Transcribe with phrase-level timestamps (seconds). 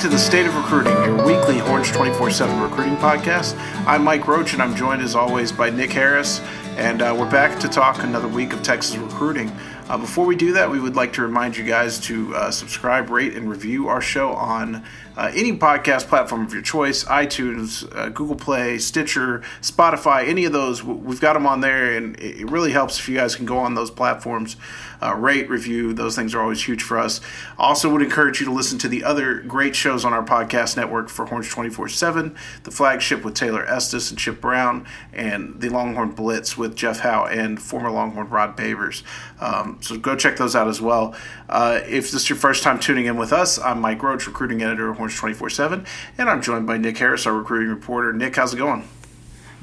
[0.00, 3.54] to the State of Recruiting, your weekly Orange 24 7 recruiting podcast.
[3.86, 6.40] I'm Mike Roach, and I'm joined as always by Nick Harris.
[6.78, 9.52] And uh, we're back to talk another week of Texas recruiting.
[9.90, 13.10] Uh, before we do that, we would like to remind you guys to uh, subscribe,
[13.10, 14.84] rate, and review our show on
[15.18, 20.52] uh, any podcast platform of your choice iTunes, uh, Google Play, Stitcher, Spotify, any of
[20.52, 20.82] those.
[20.82, 23.74] We've got them on there, and it really helps if you guys can go on
[23.74, 24.56] those platforms,
[25.02, 25.92] uh, rate, review.
[25.92, 27.20] Those things are always huge for us.
[27.58, 31.08] Also, would encourage you to listen to the other great shows on our podcast network
[31.08, 36.12] for Horns 24 7, the flagship with Taylor Estes and Chip Brown, and the Longhorn
[36.12, 39.02] Blitz with Jeff Howe and former Longhorn Rod Babers.
[39.40, 41.14] Um, so go check those out as well.
[41.48, 44.62] Uh, if this is your first time tuning in with us, I'm Mike Roach, recruiting
[44.62, 45.86] editor of Horns 24 7,
[46.18, 48.12] and I'm joined by Nick Harris, our recruiting reporter.
[48.12, 48.88] Nick, how's it going?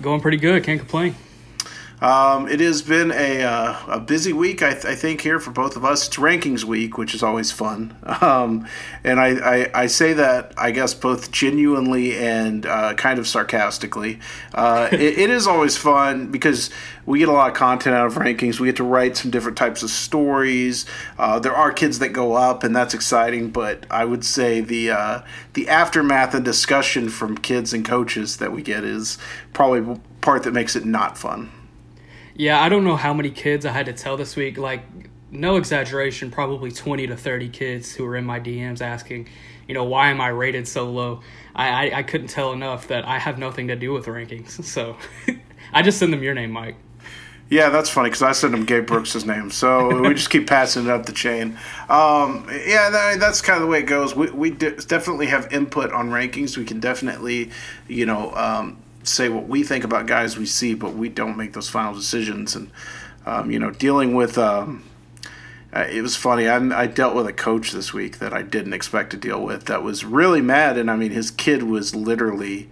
[0.02, 0.64] Going pretty good.
[0.64, 1.16] Can't complain.
[2.00, 5.50] Um, it has been a, uh, a busy week, I, th- I, think, here for
[5.50, 6.08] both of us.
[6.08, 7.96] It's rankings week, which is always fun.
[8.28, 8.68] Um,
[9.04, 14.20] and I, I, I, say that, I guess, both genuinely and uh, kind of sarcastically.
[14.54, 16.72] Uh, it, it is always fun because
[17.06, 18.60] we get a lot of content out of rankings.
[18.60, 20.86] We get to write some different types of stories.
[21.18, 23.52] Uh, there are kids that go up, and that's exciting.
[23.52, 25.22] But I would say the uh,
[25.54, 29.18] the aftermath and discussion from kids and coaches that we get is
[29.54, 31.52] probably part that makes it not fun.
[32.38, 34.60] Yeah, I don't know how many kids I had to tell this week.
[34.60, 34.84] Like,
[35.32, 39.28] no exaggeration, probably 20 to 30 kids who were in my DMs asking,
[39.68, 41.22] you know, why am I rated so low?
[41.56, 44.64] I, I, I couldn't tell enough that I have nothing to do with rankings.
[44.64, 44.98] So
[45.74, 46.76] I just send them your name, Mike.
[47.50, 50.84] Yeah, that's funny because I sent him Gabe Brooks' name, so we just keep passing
[50.84, 51.58] it up the chain.
[51.90, 54.16] Um, yeah, that, that's kind of the way it goes.
[54.16, 56.58] We, we de- definitely have input on rankings.
[56.58, 57.52] We can definitely,
[57.88, 58.78] you know, um,
[59.08, 62.56] say what we think about guys we see, but we don't make those final decisions.
[62.56, 62.72] And
[63.26, 64.84] um, you know, dealing with um,
[65.74, 66.48] uh, it was funny.
[66.48, 69.66] I, I, dealt with a coach this week that I didn't expect to deal with.
[69.66, 72.70] That was really mad, and I mean, his kid was literally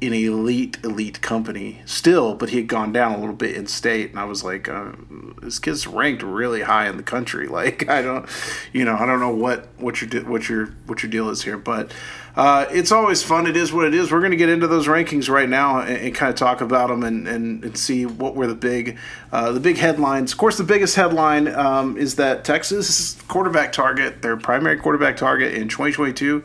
[0.00, 4.10] in elite elite company still, but he had gone down a little bit in state,
[4.10, 4.92] and I was like, uh,
[5.40, 7.46] this kid's ranked really high in the country.
[7.52, 8.26] Like I don't,
[8.72, 11.58] you know, I don't know what what your what your what your deal is here,
[11.58, 11.92] but
[12.34, 13.46] uh, it's always fun.
[13.46, 14.10] It is what it is.
[14.10, 16.88] We're going to get into those rankings right now and, and kind of talk about
[16.88, 18.98] them and, and, and see what were the big
[19.32, 20.32] uh, the big headlines.
[20.32, 25.54] Of course, the biggest headline um, is that Texas quarterback target, their primary quarterback target
[25.54, 26.42] in 2022.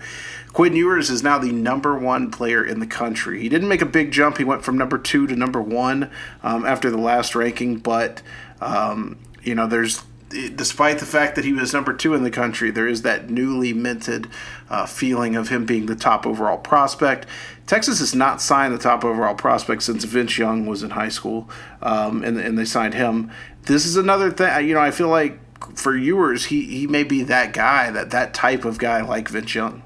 [0.51, 3.41] Quinn Ewers is now the number one player in the country.
[3.41, 4.37] He didn't make a big jump.
[4.37, 6.09] He went from number two to number one
[6.41, 8.21] um, after the last ranking, but
[8.59, 12.69] um, you know, there's despite the fact that he was number two in the country,
[12.69, 14.27] there is that newly minted
[14.69, 17.25] uh, feeling of him being the top overall prospect.
[17.65, 21.49] Texas has not signed the top overall prospect since Vince Young was in high school,
[21.81, 23.31] um, and, and they signed him.
[23.63, 24.67] This is another thing.
[24.67, 25.39] You know, I feel like
[25.75, 29.53] for Ewers, he he may be that guy, that that type of guy like Vince
[29.55, 29.83] Young.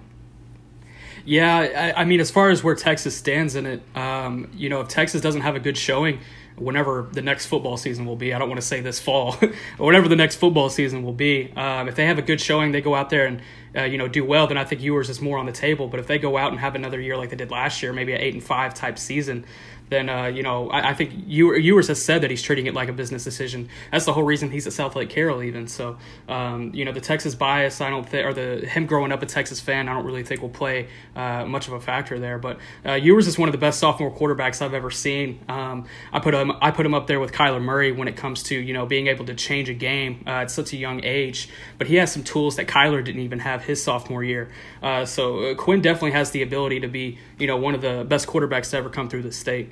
[1.24, 4.82] Yeah, I, I mean, as far as where Texas stands in it, um, you know,
[4.82, 6.20] if Texas doesn't have a good showing
[6.62, 8.34] whenever the next football season will be.
[8.34, 9.38] I don't want to say this fall,
[9.80, 11.52] or whenever the next football season will be.
[11.56, 13.42] Um, if they have a good showing, they go out there and
[13.76, 15.88] uh, you know do well, then I think Ewers is more on the table.
[15.88, 18.14] But if they go out and have another year like they did last year, maybe
[18.14, 19.46] an eight and five type season,
[19.92, 22.88] then uh, you know I, I, think Ewers has said that he's treating it like
[22.88, 23.68] a business decision.
[23.92, 25.68] That's the whole reason he's at Southlake Carroll even.
[25.68, 25.98] So
[26.30, 29.26] um, you know the Texas bias, I don't think, or the him growing up a
[29.26, 32.40] Texas fan, I don't really think will play uh, much of a factor there.
[32.40, 35.40] But uh, Ewers is one of the best sophomore quarterbacks I've ever seen.
[35.50, 38.44] Um, I put him I put him up there with Kyler Murray when it comes
[38.44, 41.50] to you know being able to change a game uh, at such a young age.
[41.78, 44.50] But he has some tools that Kyler didn't even have his sophomore year.
[44.82, 48.06] Uh, so uh, Quinn definitely has the ability to be you know one of the
[48.08, 49.70] best quarterbacks to ever come through the state.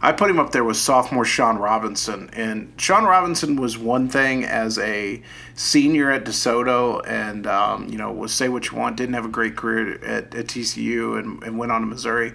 [0.00, 4.44] I put him up there with sophomore Shawn Robinson, and Shawn Robinson was one thing
[4.44, 5.22] as a
[5.54, 9.28] senior at DeSoto, and um, you know, was say what you want, didn't have a
[9.28, 12.32] great career at, at TCU, and, and went on to Missouri.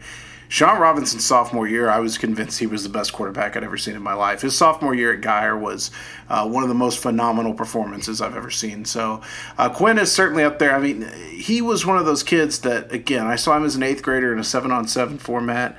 [0.49, 3.95] Shawn Robinson's sophomore year, I was convinced he was the best quarterback I'd ever seen
[3.95, 4.41] in my life.
[4.41, 5.91] His sophomore year at Guyer was
[6.29, 8.85] uh, one of the most phenomenal performances I've ever seen.
[8.85, 9.21] So
[9.57, 10.73] uh, Quinn is certainly up there.
[10.73, 11.01] I mean,
[11.31, 14.31] he was one of those kids that, again, I saw him as an eighth grader
[14.31, 15.77] in a seven on seven format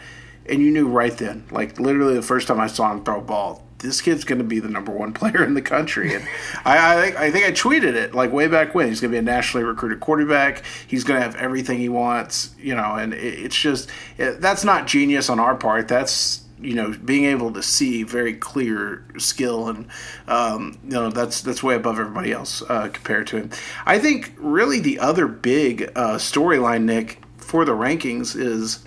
[0.48, 3.22] and you knew right then, like literally the first time I saw him throw a
[3.22, 6.14] ball, this kid's going to be the number one player in the country.
[6.14, 6.26] And
[6.64, 8.88] I, I, think I think I tweeted it like way back when.
[8.88, 10.62] He's going to be a nationally recruited quarterback.
[10.86, 12.94] He's going to have everything he wants, you know.
[12.94, 15.88] And it, it's just it, that's not genius on our part.
[15.88, 19.86] That's you know being able to see very clear skill and
[20.26, 23.50] um, you know that's that's way above everybody else uh, compared to him.
[23.86, 28.84] I think really the other big uh, storyline, Nick, for the rankings is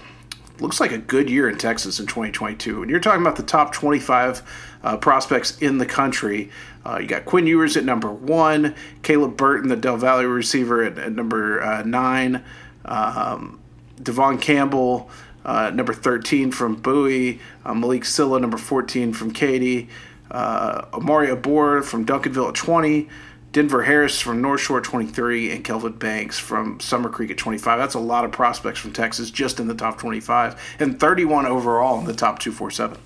[0.62, 2.82] looks like a good year in Texas in 2022.
[2.82, 4.42] And you're talking about the top 25
[4.84, 6.50] uh, prospects in the country.
[6.86, 10.98] Uh, you got Quinn Ewers at number one, Caleb Burton, the Del Valle receiver, at,
[10.98, 12.44] at number uh, nine.
[12.86, 13.60] um,
[14.02, 15.10] Devon Campbell,
[15.46, 19.90] uh, number 13 from Bowie, uh, Malik Silla, number 14 from Katy,
[20.30, 23.10] uh, Omari Abor from Duncanville at 20,
[23.52, 27.78] Denver Harris from North Shore 23, and Kelvin Banks from Summer Creek at 25.
[27.78, 32.00] That's a lot of prospects from Texas just in the top 25, and 31 overall
[32.00, 32.98] in the top 247.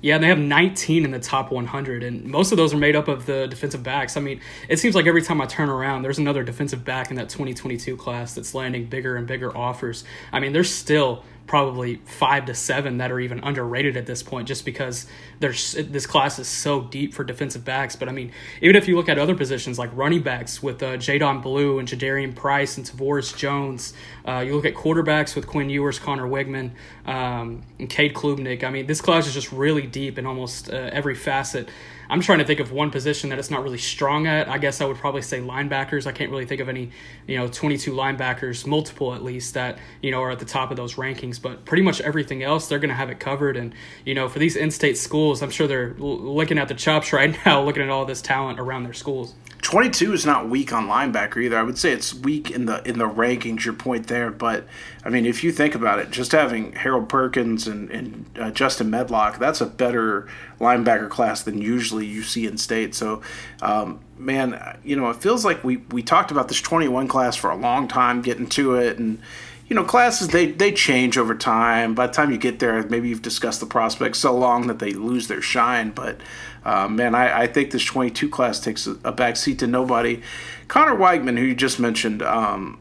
[0.00, 2.96] Yeah, and they have 19 in the top 100, and most of those are made
[2.96, 4.16] up of the defensive backs.
[4.16, 7.16] I mean, it seems like every time I turn around, there's another defensive back in
[7.16, 10.02] that 2022 class that's landing bigger and bigger offers.
[10.32, 14.48] I mean, there's still probably five to seven that are even underrated at this point,
[14.48, 15.06] just because
[15.40, 17.96] there's this class is so deep for defensive backs.
[17.96, 20.96] But I mean, even if you look at other positions like running backs with uh,
[20.96, 23.92] Jaydon Blue and Jadarian Price and Tavoris Jones,
[24.26, 26.70] uh, you look at quarterbacks with Quinn Ewers, Connor Weigman,
[27.06, 28.64] um, and Cade Klubnik.
[28.64, 31.68] I mean, this class is just really deep in almost uh, every facet.
[32.08, 34.48] I'm trying to think of one position that it's not really strong at.
[34.48, 36.06] I guess I would probably say linebackers.
[36.06, 36.90] I can't really think of any,
[37.26, 40.76] you know, 22 linebackers, multiple at least, that, you know, are at the top of
[40.76, 41.40] those rankings.
[41.40, 43.56] But pretty much everything else, they're going to have it covered.
[43.56, 47.12] And, you know, for these in state schools, I'm sure they're looking at the chops
[47.12, 49.34] right now, looking at all this talent around their schools.
[49.62, 51.56] 22 is not weak on linebacker either.
[51.56, 53.64] I would say it's weak in the in the rankings.
[53.64, 54.66] Your point there, but
[55.04, 58.90] I mean, if you think about it, just having Harold Perkins and, and uh, Justin
[58.90, 60.28] Medlock, that's a better
[60.60, 62.94] linebacker class than usually you see in state.
[62.96, 63.22] So,
[63.60, 67.50] um, man, you know, it feels like we we talked about this 21 class for
[67.50, 69.20] a long time, getting to it, and
[69.68, 71.94] you know, classes they they change over time.
[71.94, 74.92] By the time you get there, maybe you've discussed the prospects so long that they
[74.92, 76.20] lose their shine, but
[76.64, 80.22] uh, man, I, I, think this 22 class takes a, a backseat to nobody.
[80.68, 82.78] Connor Weigman, who you just mentioned, um,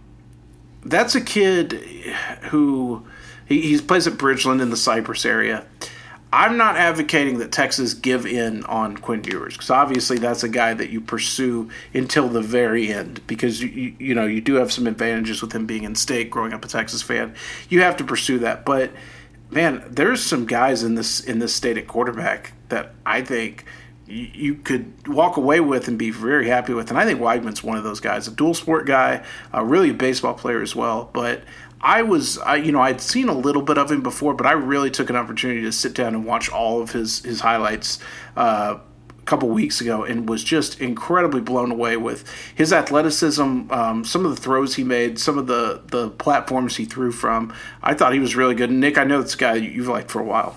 [0.85, 1.73] that's a kid
[2.51, 3.03] who
[3.47, 5.65] he, he plays at Bridgeland in the Cypress area.
[6.33, 10.73] I'm not advocating that Texas give in on Quinn Ewers because obviously that's a guy
[10.73, 14.71] that you pursue until the very end because you, you, you know you do have
[14.71, 17.35] some advantages with him being in state, growing up a Texas fan.
[17.67, 18.91] You have to pursue that, but
[19.49, 23.65] man, there's some guys in this in this state at quarterback that I think
[24.11, 26.89] you could walk away with and be very happy with.
[26.89, 29.23] And I think Weigman's one of those guys, a dual sport guy,
[29.53, 31.09] a really a baseball player as well.
[31.13, 31.43] But
[31.79, 34.51] I was, I, you know, I'd seen a little bit of him before, but I
[34.51, 37.99] really took an opportunity to sit down and watch all of his his highlights.
[38.35, 38.79] Uh,
[39.21, 44.25] a couple weeks ago and was just incredibly blown away with his athleticism, um, some
[44.25, 47.53] of the throws he made, some of the the platforms he threw from.
[47.83, 48.71] I thought he was really good.
[48.71, 50.55] Nick, I know this guy you've liked for a while.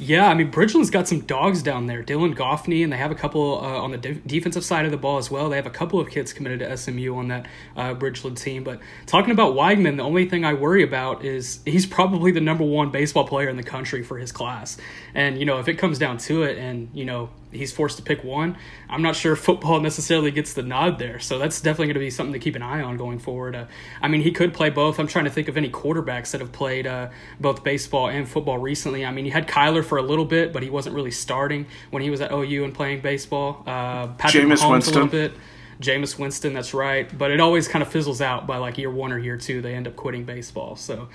[0.00, 2.02] Yeah, I mean Bridgeland's got some dogs down there.
[2.02, 4.96] Dylan Goffney, and they have a couple uh, on the de- defensive side of the
[4.96, 5.50] ball as well.
[5.50, 8.64] They have a couple of kids committed to SMU on that uh, Bridgeland team.
[8.64, 12.64] But talking about Weigman, the only thing I worry about is he's probably the number
[12.64, 14.78] one baseball player in the country for his class.
[15.14, 18.02] And you know, if it comes down to it, and you know he's forced to
[18.02, 18.56] pick one.
[18.88, 22.10] I'm not sure football necessarily gets the nod there, so that's definitely going to be
[22.10, 23.56] something to keep an eye on going forward.
[23.56, 23.66] Uh,
[24.00, 24.98] I mean, he could play both.
[24.98, 28.58] I'm trying to think of any quarterbacks that have played uh, both baseball and football
[28.58, 29.04] recently.
[29.04, 32.02] I mean, you had Kyler for a little bit, but he wasn't really starting when
[32.02, 33.62] he was at OU and playing baseball.
[33.66, 34.94] Uh, Patrick Jameis Mahomes Winston.
[34.94, 35.32] a little bit.
[35.80, 37.16] Jameis Winston, that's right.
[37.16, 39.62] But it always kind of fizzles out by like year one or year two.
[39.62, 40.76] They end up quitting baseball.
[40.76, 41.08] So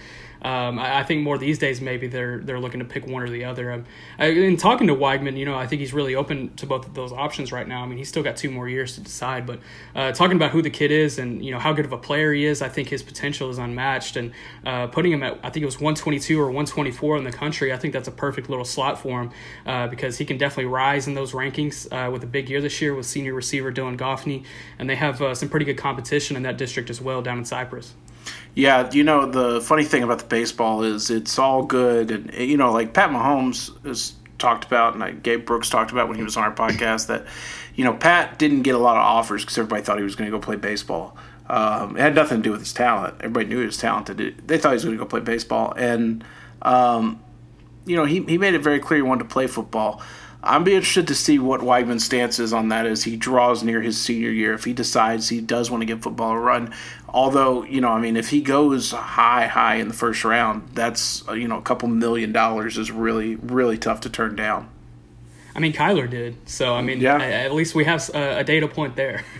[0.45, 3.29] um, I, I, think more these days maybe they're they're looking to pick one or
[3.29, 3.71] the other.
[3.71, 3.85] Um,
[4.19, 6.93] I, in talking to Weigman, you know, I think he's really open to both of
[6.93, 7.81] those options right now.
[7.81, 9.47] I mean, he's still got two more years to decide.
[9.47, 9.59] But
[9.95, 12.31] uh, talking about who the kid is and you know how good of a player
[12.31, 14.17] he is, I think his potential is unmatched.
[14.17, 14.33] And
[14.63, 17.77] uh, putting him at I think it was 122 or 124 in the country, I
[17.77, 19.31] think that's a perfect little slot for him
[19.65, 22.79] uh, because he can definitely rise in those rankings uh, with a big year this
[22.83, 24.45] year with senior receiver Dylan Goffney,
[24.77, 27.45] and they have uh, some pretty good competition in that district as well down in
[27.45, 27.95] Cypress.
[28.53, 32.57] Yeah, you know the funny thing about the baseball is it's all good, and you
[32.57, 36.23] know, like Pat Mahomes has talked about, and I, Gabe Brooks talked about when he
[36.23, 37.25] was on our podcast that,
[37.75, 40.29] you know, Pat didn't get a lot of offers because everybody thought he was going
[40.29, 41.17] to go play baseball.
[41.47, 43.15] Um, it had nothing to do with his talent.
[43.19, 44.47] Everybody knew he was talented.
[44.47, 46.23] They thought he was going to go play baseball, and
[46.61, 47.21] um,
[47.85, 50.01] you know, he he made it very clear he wanted to play football.
[50.43, 53.81] I'm be interested to see what Weigman's stance is on that as he draws near
[53.81, 54.53] his senior year.
[54.53, 56.71] If he decides he does want to give football a run,
[57.15, 61.27] although you know, I mean, if he goes high, high in the first round, that's
[61.27, 64.69] uh, you know, a couple million dollars is really, really tough to turn down.
[65.55, 67.17] I mean, Kyler did, so I mean, yeah.
[67.17, 69.23] at least we have a data point there.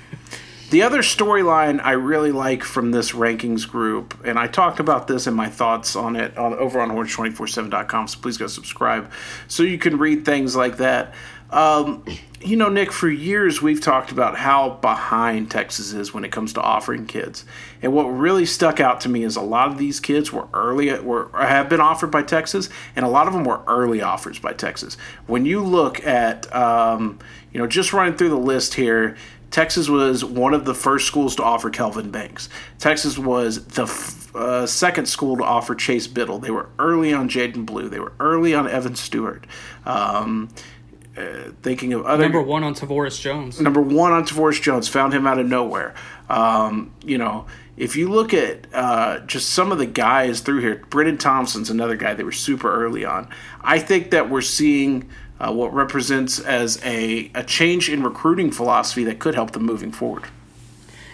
[0.72, 5.28] The other storyline I really like from this rankings group, and I talked about this
[5.28, 9.12] in my thoughts on it on, over on orange247.com, so please go subscribe
[9.48, 11.14] so you can read things like that.
[11.52, 12.04] Um,
[12.46, 16.54] you know, Nick, for years we've talked about how behind Texas is when it comes
[16.54, 17.44] to offering kids.
[17.82, 20.98] And what really stuck out to me is a lot of these kids were early
[21.00, 24.54] were have been offered by Texas, and a lot of them were early offers by
[24.54, 24.96] Texas.
[25.26, 27.20] When you look at, um,
[27.52, 29.18] you know, just running through the list here,
[29.50, 32.50] Texas was one of the first schools to offer Kelvin Banks.
[32.78, 36.40] Texas was the f- uh, second school to offer Chase Biddle.
[36.40, 37.88] They were early on Jaydon Blue.
[37.88, 39.48] They were early on Evan Stewart.
[39.86, 40.50] Um,
[41.18, 43.60] uh, thinking of other number one on Tavoris Jones.
[43.62, 45.94] Number one on Tavoris Jones found him out of nowhere.
[46.30, 47.46] Um, you know,
[47.78, 51.96] if you look at uh, just some of the guys through here, Brenen Thompson's another
[51.96, 53.30] guy that were super early on.
[53.62, 59.04] I think that we're seeing uh, what represents as a, a change in recruiting philosophy
[59.06, 60.24] that could help them moving forward.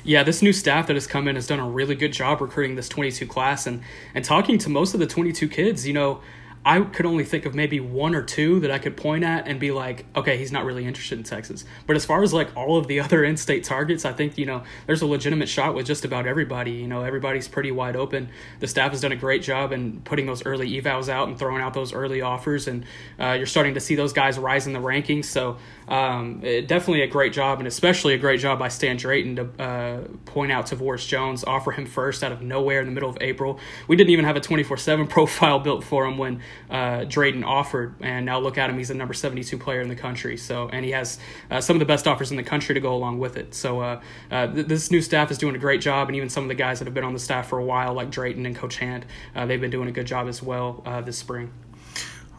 [0.04, 2.76] Yeah, this new staff that has come in has done a really good job recruiting
[2.76, 3.84] this 22 class and
[4.16, 5.86] and talking to most of the 22 kids.
[5.86, 6.22] You know,
[6.64, 9.60] I could only think of maybe one or two that I could point at and
[9.60, 11.66] be like, okay, he's not really interested in Texas.
[11.88, 14.46] But as far as like all of the other in state targets, I think, you
[14.46, 16.74] know, there's a legitimate shot with just about everybody.
[16.74, 18.30] You know, everybody's pretty wide open.
[18.60, 21.64] The staff has done a great job in putting those early evals out and throwing
[21.64, 22.68] out those early offers.
[22.68, 22.86] And
[23.20, 25.26] uh, you're starting to see those guys rise in the rankings.
[25.26, 25.58] So
[25.92, 29.62] um, it, definitely a great job, and especially a great job by Stan Drayton to
[29.62, 33.10] uh, point out to Tavoris Jones, offer him first out of nowhere in the middle
[33.10, 33.60] of April.
[33.90, 37.96] We didn't even have a 24 7 profile built for him when uh, Drayton offered,
[38.00, 38.78] and now look at him.
[38.78, 40.38] He's the number 72 player in the country.
[40.38, 41.20] So, and he has
[41.50, 43.54] uh, some of the best offers in the country to go along with it.
[43.54, 46.46] So, uh, uh th- this new staff is doing a great job, and even some
[46.46, 48.56] of the guys that have been on the staff for a while, like Drayton and
[48.56, 49.06] Coach Hand,
[49.36, 51.52] uh, they've been doing a good job as well this spring.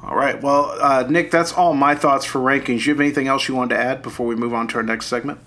[0.03, 0.41] All right.
[0.43, 2.87] Well, uh, Nick, that's all my thoughts for rankings.
[2.87, 5.07] You have anything else you wanted to add before we move on to our next
[5.07, 5.39] segment?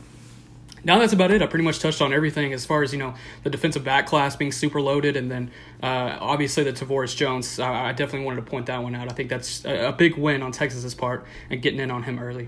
[0.86, 1.42] now that's about it.
[1.42, 4.36] I pretty much touched on everything as far as you know the defensive back class
[4.36, 5.52] being super loaded, and then
[5.84, 7.60] uh, obviously the Tavoris Jones.
[7.60, 9.12] I definitely wanted to point that one out.
[9.12, 12.20] I think that's a, a, big win on Texas's part and getting in on him
[12.20, 12.48] early.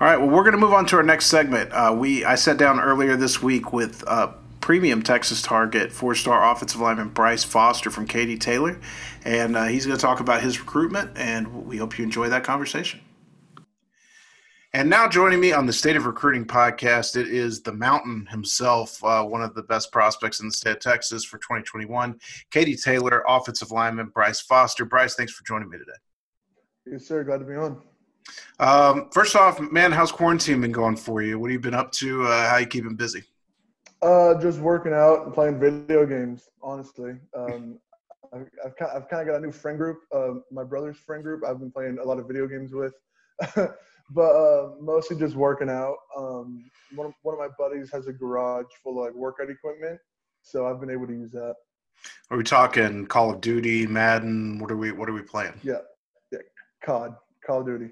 [0.00, 0.16] All right.
[0.16, 1.72] Well, we're going to move on to our next segment.
[1.72, 4.04] Uh, we I sat down earlier this week with.
[4.06, 4.32] Uh,
[4.68, 8.78] premium Texas target, four star offensive lineman Bryce Foster from Katy Taylor.
[9.24, 12.44] And uh, he's going to talk about his recruitment, and we hope you enjoy that
[12.44, 13.00] conversation.
[14.74, 19.02] And now joining me on the State of Recruiting podcast, it is the Mountain himself,
[19.02, 22.20] uh, one of the best prospects in the state of Texas for 2021.
[22.50, 24.84] Katy Taylor, offensive lineman Bryce Foster.
[24.84, 25.92] Bryce, thanks for joining me today.
[26.84, 27.24] Yes, sir.
[27.24, 27.80] Glad to be on.
[28.60, 31.38] Um, first off, man, how's quarantine been going for you?
[31.38, 32.26] What have you been up to?
[32.26, 33.24] Uh, how you keeping busy?
[34.00, 36.48] Uh, just working out and playing video games.
[36.62, 37.78] Honestly, um,
[38.32, 40.00] I've, I've, kind, of, I've kind of got a new friend group.
[40.14, 41.42] Uh, my brother's friend group.
[41.44, 42.94] I've been playing a lot of video games with,
[44.10, 45.96] but uh, mostly just working out.
[46.16, 49.98] Um, one of, one of my buddies has a garage full of like workout equipment,
[50.42, 51.54] so I've been able to use that.
[52.30, 54.60] Are we talking Call of Duty, Madden?
[54.60, 55.54] What are we What are we playing?
[55.64, 55.78] Yeah,
[56.30, 56.38] yeah,
[56.84, 57.90] COD, Call of Duty.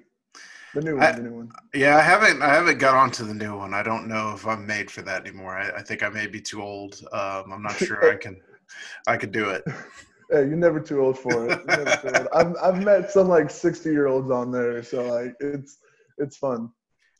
[0.73, 1.51] The new one, I, the new one.
[1.73, 3.73] Yeah, I haven't I haven't got onto the new one.
[3.73, 5.57] I don't know if I'm made for that anymore.
[5.57, 7.01] I, I think I may be too old.
[7.11, 8.39] Um, I'm not sure I can
[9.07, 9.63] I could do it.
[10.29, 11.59] Hey, you're never too old for it.
[11.69, 12.27] Old.
[12.33, 15.77] I've I've met some like 60 year olds on there, so like it's
[16.17, 16.69] it's fun.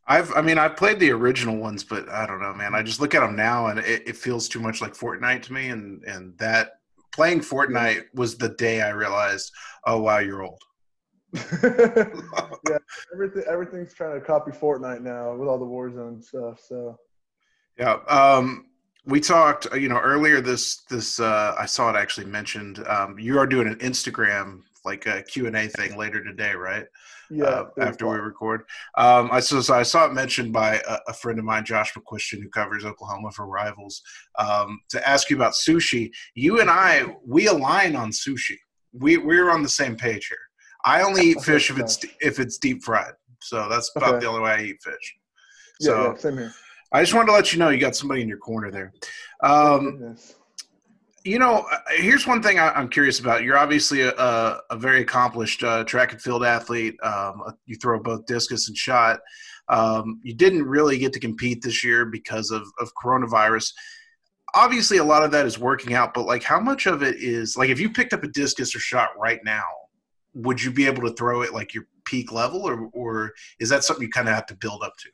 [0.07, 2.75] I've I mean I've played the original ones, but I don't know, man.
[2.75, 5.53] I just look at them now and it, it feels too much like Fortnite to
[5.53, 6.71] me, and and that
[7.13, 9.51] playing Fortnite was the day I realized,
[9.85, 10.61] oh wow, you're old.
[11.33, 12.77] yeah,
[13.13, 16.59] everything everything's trying to copy Fortnite now with all the Warzone stuff.
[16.65, 16.97] So
[17.77, 18.67] yeah, um,
[19.05, 19.67] we talked.
[19.71, 22.85] Uh, you know, earlier this this uh, I saw it actually mentioned.
[22.87, 26.85] Um, you are doing an Instagram like a Q and A thing later today, right?
[27.29, 27.43] Yeah.
[27.43, 28.61] Uh, after we record,
[28.97, 31.93] um, I saw so I saw it mentioned by a, a, friend of mine, Josh
[31.93, 34.01] McCuistion, who covers Oklahoma for Rivals,
[34.39, 36.09] um, to ask you about sushi.
[36.35, 38.55] You and I, we align on sushi.
[38.93, 40.37] We we're on the same page here.
[40.87, 43.13] I only eat fish if it's if it's deep fried.
[43.41, 44.19] So that's about okay.
[44.21, 45.15] the only way I eat fish.
[45.81, 46.53] So yeah, yeah, same here.
[46.91, 48.93] I just wanted to let you know you got somebody in your corner there.
[49.43, 50.15] Um,
[51.25, 53.43] you know, uh, here's one thing I, am curious about.
[53.43, 56.95] You're obviously a, a, a very accomplished uh, track and field athlete.
[57.03, 59.19] Um, uh, you throw both discus and shot.
[59.67, 63.73] Um, you didn't really get to compete this year because of, of coronavirus.
[64.55, 67.57] Obviously, a lot of that is working out, but like, how much of it is
[67.57, 69.65] like if you picked up a discus or shot right now?
[70.37, 73.83] Would you be able to throw it like your peak level, or or is that
[73.83, 75.09] something you kind of have to build up to?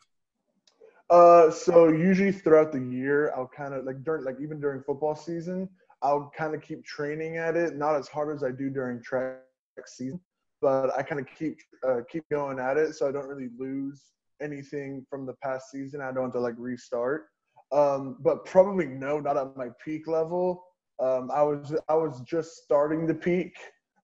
[1.10, 5.16] Uh, so usually throughout the year, I'll kind of like during like even during football
[5.16, 5.70] season,
[6.02, 7.76] I'll kind of keep training at it.
[7.76, 9.40] Not as hard as I do during track
[9.86, 10.20] season,
[10.62, 14.02] but I kind of keep uh, keep going at it, so I don't really lose
[14.42, 16.02] anything from the past season.
[16.02, 17.28] I don't have to like restart.
[17.72, 20.64] Um, but probably no, not at my peak level.
[21.00, 23.56] Um, I was I was just starting to peak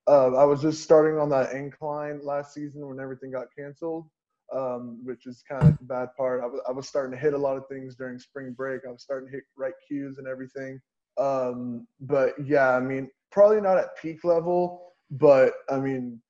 [0.08, 4.06] uh, I was just starting on that incline last season when everything got canceled,
[4.56, 6.42] um, which is kind of the bad part.
[6.44, 8.82] I was, I was starting to hit a lot of things during spring break.
[8.88, 10.80] I was starting to hit right cues and everything.
[11.20, 16.22] Um, but yeah, I mean, probably not at peak level, but I mean,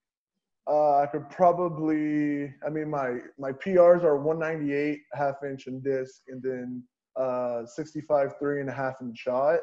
[0.67, 2.53] Uh, I could probably.
[2.65, 6.83] I mean, my my PRs are 198 half inch and disc, and then
[7.15, 9.59] uh, 65 three and a half inch shot.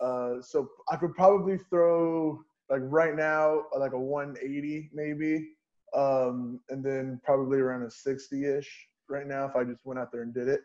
[0.00, 5.48] Uh, so I could probably throw like right now like a 180 maybe,
[5.94, 10.12] um, and then probably around a 60 ish right now if I just went out
[10.12, 10.60] there and did it.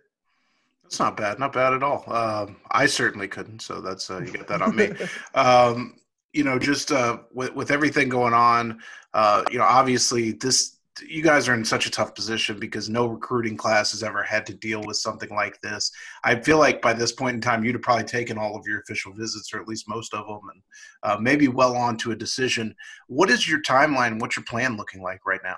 [0.84, 2.04] That's not bad, not bad at all.
[2.14, 4.92] Um, I certainly couldn't, so that's uh, you get that on me.
[5.34, 5.96] um,
[6.34, 8.82] you know, just uh, with with everything going on,
[9.14, 13.08] uh, you know, obviously this you guys are in such a tough position because no
[13.08, 15.92] recruiting class has ever had to deal with something like this.
[16.24, 18.80] I feel like by this point in time, you'd have probably taken all of your
[18.82, 20.62] official visits, or at least most of them, and
[21.04, 22.76] uh, maybe well on to a decision.
[23.08, 24.20] What is your timeline?
[24.20, 25.58] What's your plan looking like right now?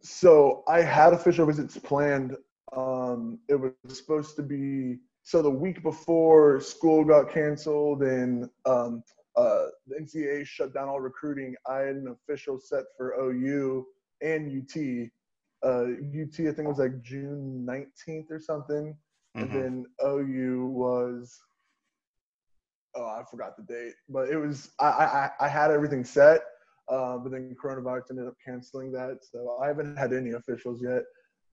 [0.00, 2.36] So I had official visits planned.
[2.76, 9.04] Um, it was supposed to be so the week before school got canceled and um,
[9.36, 11.54] uh, the NCAA shut down all recruiting.
[11.66, 13.86] I had an official set for OU
[14.22, 15.10] and UT.
[15.64, 18.96] Uh, UT I think it was like June 19th or something,
[19.36, 19.40] mm-hmm.
[19.40, 21.38] and then OU was
[22.94, 26.40] oh I forgot the date, but it was I I, I had everything set,
[26.88, 31.02] uh, but then coronavirus ended up canceling that, so I haven't had any officials yet.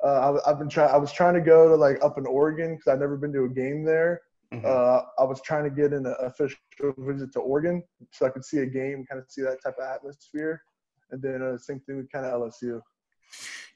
[0.03, 0.91] Uh, I, have been trying.
[0.91, 3.43] I was trying to go to like up in Oregon because I've never been to
[3.43, 4.21] a game there.
[4.53, 4.65] Mm-hmm.
[4.65, 6.57] Uh, I was trying to get an official
[6.97, 9.85] visit to Oregon so I could see a game, kind of see that type of
[9.85, 10.63] atmosphere,
[11.11, 12.81] and then uh, same thing with kind of LSU.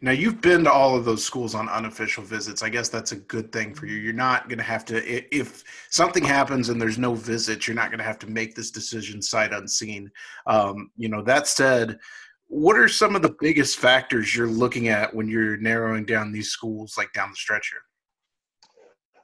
[0.01, 2.61] Now you've been to all of those schools on unofficial visits.
[2.61, 3.95] I guess that's a good thing for you.
[3.95, 7.89] You're not going to have to if something happens and there's no visits, you're not
[7.89, 10.11] going to have to make this decision sight unseen.
[10.47, 11.99] Um, you know that said,
[12.47, 16.49] what are some of the biggest factors you're looking at when you're narrowing down these
[16.49, 17.81] schools, like down the stretch here?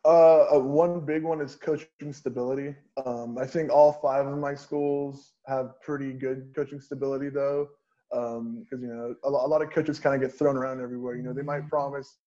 [0.05, 2.73] Uh, uh, one big one is coaching stability.
[3.05, 7.67] Um, I think all five of my schools have pretty good coaching stability, though,
[8.09, 11.15] because um, you know a, a, lot of coaches kind of get thrown around everywhere.
[11.15, 12.17] You know, they might promise,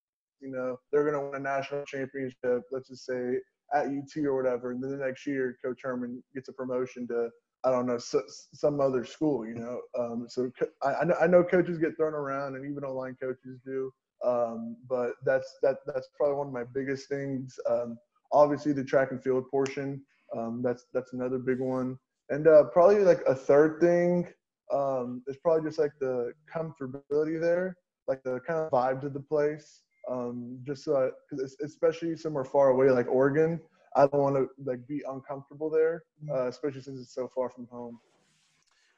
[0.41, 2.63] you know, they're going to win a national championship.
[2.71, 3.39] Let's just say
[3.75, 7.31] at UT or whatever, and then the next year, Coach Herman gets a promotion to
[7.65, 9.47] I don't know some other school.
[9.47, 10.51] You know, um, so
[10.83, 13.93] I, I know, I know coaches get thrown around, and even online coaches do.
[14.25, 17.59] Um, but that's that that's probably one of my biggest things.
[17.69, 17.99] Um,
[18.33, 20.03] obviously, the track and field portion.
[20.37, 21.99] Um, that's that's another big one.
[22.31, 24.27] And uh, probably like a third thing
[24.73, 27.77] um, is probably just like the comfortability there,
[28.09, 29.83] like the kind of vibe to the place.
[30.11, 33.61] Um, just so, I, especially somewhere far away like Oregon,
[33.95, 36.35] I don't want to like be uncomfortable there, mm-hmm.
[36.35, 38.01] uh, especially since it's so far from home.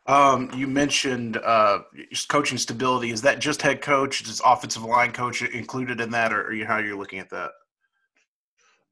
[0.06, 1.80] Um, you mentioned uh,
[2.28, 3.10] coaching stability.
[3.10, 4.20] Is that just head coach?
[4.22, 7.52] Is offensive line coach included in that, or, or how you're looking at that?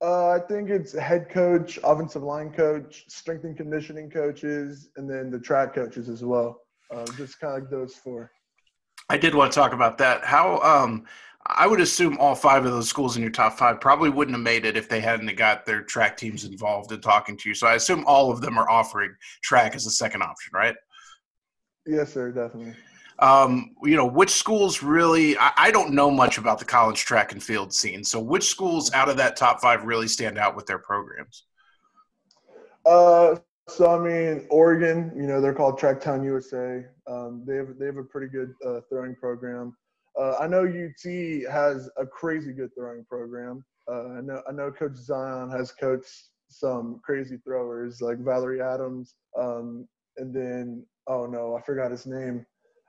[0.02, 5.30] Uh, I think it's head coach, offensive line coach, strength and conditioning coaches, and then
[5.30, 6.61] the track coaches as well.
[6.92, 8.30] Uh, just kind of those four.
[9.08, 10.24] I did want to talk about that.
[10.24, 11.04] How um,
[11.46, 14.44] I would assume all five of those schools in your top five probably wouldn't have
[14.44, 17.54] made it if they hadn't got their track teams involved in talking to you.
[17.54, 20.76] So I assume all of them are offering track as a second option, right?
[21.86, 22.74] Yes, sir, definitely.
[23.18, 25.36] Um, you know, which schools really?
[25.38, 28.02] I, I, don't know much about the college track and field scene.
[28.02, 31.44] So, which schools out of that top five really stand out with their programs?
[32.84, 33.36] Uh,
[33.76, 35.12] so I mean, Oregon.
[35.16, 36.84] You know, they're called Tracktown USA.
[37.06, 39.76] Um, they have they have a pretty good uh, throwing program.
[40.18, 43.64] Uh, I know UT has a crazy good throwing program.
[43.90, 49.14] Uh, I know I know Coach Zion has coached some crazy throwers like Valerie Adams,
[49.38, 52.44] um, and then oh no, I forgot his name.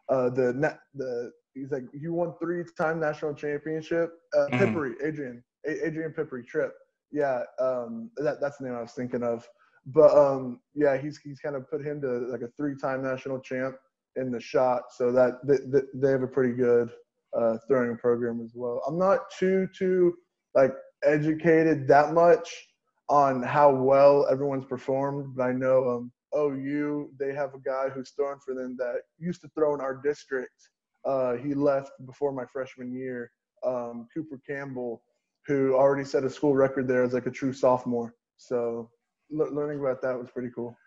[0.09, 4.11] Uh, the the he's like he won three time national championship.
[4.37, 4.59] Uh, mm.
[4.59, 6.73] Piperi, Adrian, A- Adrian Piperi, Trip.
[7.11, 9.47] Yeah, um, that that's the name I was thinking of.
[9.85, 13.39] But um, yeah, he's he's kind of put him to like a three time national
[13.39, 13.75] champ
[14.15, 16.89] in the shot, so that they, they have a pretty good
[17.37, 18.81] uh, throwing program as well.
[18.87, 20.15] I'm not too too
[20.55, 20.71] like
[21.03, 22.67] educated that much
[23.09, 28.11] on how well everyone's performed, but I know um, OU, they have a guy who's
[28.11, 30.69] throwing for them that used to throw in our district.
[31.05, 33.31] Uh, he left before my freshman year.
[33.65, 35.03] Um, Cooper Campbell,
[35.47, 38.13] who already set a school record there as like a true sophomore.
[38.37, 38.89] So
[39.29, 40.77] learning about that was pretty cool.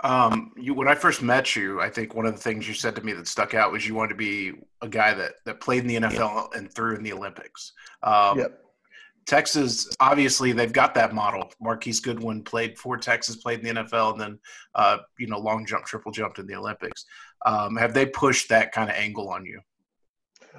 [0.00, 2.96] Um, you when I first met you, I think one of the things you said
[2.96, 5.82] to me that stuck out was you wanted to be a guy that that played
[5.82, 7.72] in the NFL and threw in the Olympics.
[8.02, 8.58] Um, yep.
[9.24, 11.52] Texas, obviously, they've got that model.
[11.60, 14.38] Marquise Goodwin played for Texas, played in the NFL, and then
[14.74, 17.04] uh, you know long jump, triple jumped in the Olympics.
[17.46, 19.60] Um, have they pushed that kind of angle on you?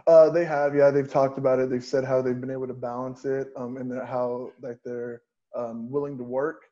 [0.07, 0.89] Uh, they have, yeah.
[0.89, 1.69] They've talked about it.
[1.69, 5.21] They've said how they've been able to balance it, um, and how like they're
[5.53, 6.63] um, willing to work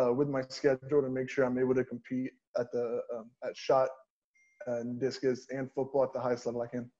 [0.00, 3.56] uh, with my schedule to make sure I'm able to compete at the um, at
[3.56, 3.88] shot
[4.66, 6.90] and discus and football at the highest level I can.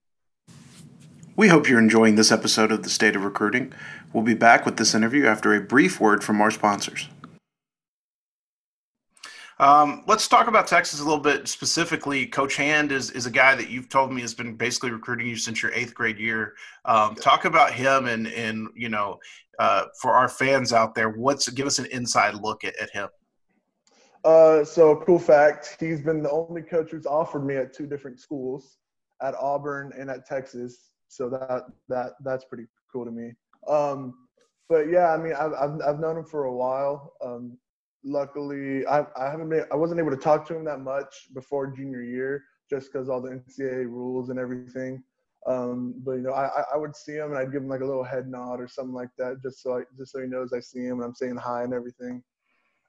[1.36, 3.72] We hope you're enjoying this episode of The State of Recruiting.
[4.12, 7.08] We'll be back with this interview after a brief word from our sponsors.
[9.60, 12.26] Um, let's talk about Texas a little bit specifically.
[12.26, 15.36] Coach Hand is, is a guy that you've told me has been basically recruiting you
[15.36, 16.54] since your eighth grade year.
[16.84, 19.18] Um, talk about him and, and you know,
[19.58, 23.08] uh, for our fans out there, what's give us an inside look at, at him.
[24.24, 28.20] Uh, so cool fact, he's been the only coach who's offered me at two different
[28.20, 28.78] schools,
[29.22, 30.90] at Auburn and at Texas.
[31.08, 33.32] So that that that's pretty cool to me.
[33.66, 34.14] Um,
[34.68, 37.14] but yeah, I mean, I've, I've, I've known him for a while.
[37.24, 37.58] Um,
[38.04, 41.68] luckily, I, I haven't been, I wasn't able to talk to him that much before
[41.68, 45.02] junior year, just because all the NCAA rules and everything.
[45.46, 47.86] Um, but you know, I, I would see him and I'd give him like a
[47.86, 50.60] little head nod or something like that, just so I, just so he knows I
[50.60, 52.22] see him and I'm saying hi and everything.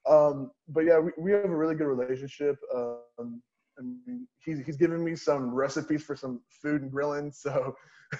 [0.08, 2.58] Um, but yeah, we, we have a really good relationship.
[2.76, 3.42] Um,
[3.78, 7.76] I mean, he's he's giving me some recipes for some food and grilling, so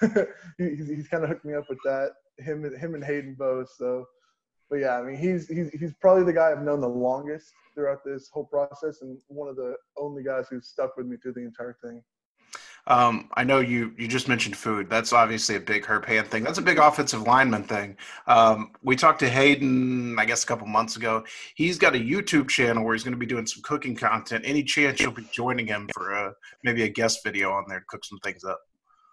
[0.58, 2.12] he's he's kind of hooked me up with that.
[2.38, 3.70] Him him and Hayden both.
[3.76, 4.06] So
[4.70, 8.04] but yeah, I mean, he's he's he's probably the guy I've known the longest throughout
[8.04, 11.40] this whole process, and one of the only guys who's stuck with me through the
[11.40, 12.02] entire thing.
[12.86, 14.88] Um, I know you you just mentioned food.
[14.88, 16.44] That's obviously a big Herb Hand thing.
[16.44, 17.96] That's a big offensive lineman thing.
[18.26, 21.24] Um, we talked to Hayden, I guess, a couple months ago.
[21.56, 24.44] He's got a YouTube channel where he's going to be doing some cooking content.
[24.46, 26.32] Any chance you'll be joining him for a,
[26.64, 28.60] maybe a guest video on there to cook some things up?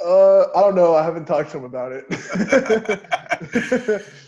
[0.04, 0.96] Uh, I don't know.
[0.96, 2.06] I haven't talked to him about it.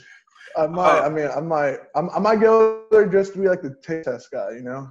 [0.57, 0.99] I might.
[0.99, 1.77] Uh, I mean, I might.
[1.95, 4.87] I'm, I might go there just to be like the taste test guy, you know.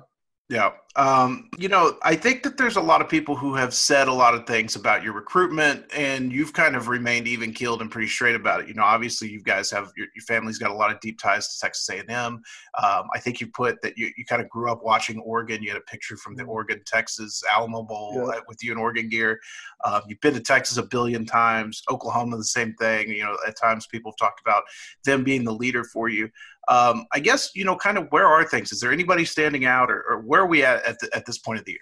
[0.49, 0.71] Yeah.
[0.97, 4.13] Um, you know, I think that there's a lot of people who have said a
[4.13, 8.09] lot of things about your recruitment, and you've kind of remained even keeled and pretty
[8.09, 8.69] straight about it.
[8.69, 11.53] You know, obviously, you guys have your, your family's got a lot of deep ties
[11.53, 12.43] to Texas A&M.
[12.83, 15.63] Um, I think you put that you, you kind of grew up watching Oregon.
[15.63, 16.51] You had a picture from the mm-hmm.
[16.51, 18.41] Oregon Texas Alamo Bowl yeah.
[18.49, 19.39] with you in Oregon gear.
[19.85, 21.83] Um, you've been to Texas a billion times.
[21.91, 23.11] Oklahoma, the same thing.
[23.11, 24.65] You know, at times people have talked about
[25.05, 26.31] them being the leader for you.
[26.69, 28.73] Um, I guess you know, kind of where are things?
[28.73, 31.39] Is there anybody standing out, or, or where are we at at, the, at this
[31.39, 31.81] point of the year?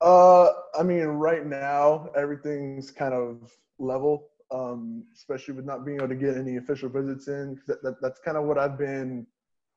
[0.00, 0.48] Uh,
[0.78, 6.14] I mean, right now everything's kind of level, um, especially with not being able to
[6.14, 7.60] get any official visits in.
[7.66, 9.26] That, that, that's kind of what I've been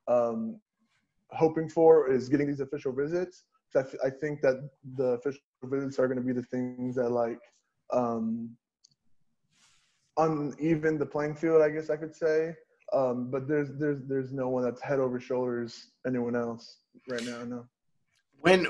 [0.08, 0.60] um,
[1.32, 3.44] hoping for is getting these official visits.
[3.76, 7.10] I, th- I think that the official visits are going to be the things that
[7.10, 7.40] like
[7.92, 8.52] um,
[10.18, 12.56] uneven the playing field, I guess I could say.
[12.94, 16.78] Um, but there's there's there's no one that's head over shoulders anyone else
[17.10, 17.44] right now.
[17.44, 17.66] No.
[18.40, 18.66] When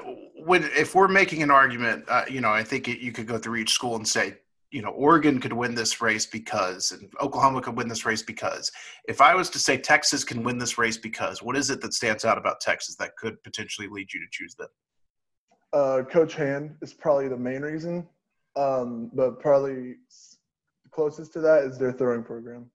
[0.46, 3.38] when if we're making an argument, uh, you know, I think it, you could go
[3.38, 4.38] through each school and say,
[4.72, 8.72] you know, Oregon could win this race because, and Oklahoma could win this race because.
[9.08, 11.94] If I was to say Texas can win this race because, what is it that
[11.94, 14.70] stands out about Texas that could potentially lead you to choose them?
[15.74, 18.08] Uh, Coach Hand is probably the main reason,
[18.56, 19.96] um, but probably
[20.92, 22.70] closest to that is their throwing program.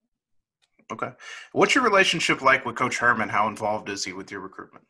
[0.91, 1.11] Okay.
[1.53, 3.29] What's your relationship like with Coach Herman?
[3.29, 4.85] How involved is he with your recruitment?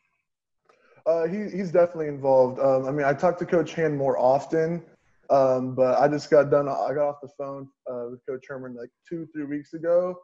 [1.06, 2.60] Uh, he, he's definitely involved.
[2.60, 4.82] Um, I mean, I talk to Coach Hand more often,
[5.30, 6.68] um, but I just got done.
[6.68, 10.14] I got off the phone uh, with Coach Herman like two, three weeks ago,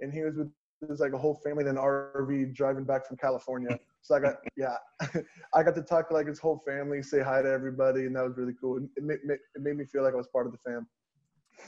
[0.00, 0.50] and he was with
[0.82, 3.78] it was like a whole family in an RV driving back from California.
[4.02, 4.76] So I got yeah,
[5.54, 8.24] I got to talk to like his whole family, say hi to everybody, and that
[8.24, 8.76] was really cool.
[8.96, 10.86] It made, it made me feel like I was part of the fam.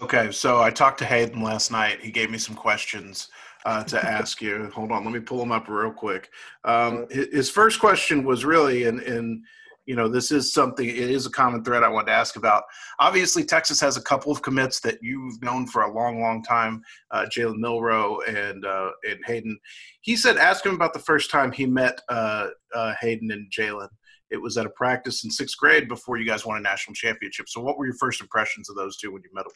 [0.03, 2.01] Okay, so I talked to Hayden last night.
[2.03, 3.29] He gave me some questions
[3.65, 4.71] uh, to ask you.
[4.75, 6.29] Hold on, let me pull them up real quick.
[6.65, 9.43] Um, his first question was really, and, and
[9.87, 10.87] you know, this is something.
[10.87, 12.65] It is a common thread I wanted to ask about.
[12.99, 16.83] Obviously, Texas has a couple of commits that you've known for a long, long time.
[17.11, 19.59] Uh, Jalen Milroe and uh, and Hayden.
[20.03, 23.89] He said, ask him about the first time he met uh, uh, Hayden and Jalen.
[24.31, 27.49] It was at a practice in sixth grade before you guys won a national championship.
[27.49, 29.53] So, what were your first impressions of those two when you met them?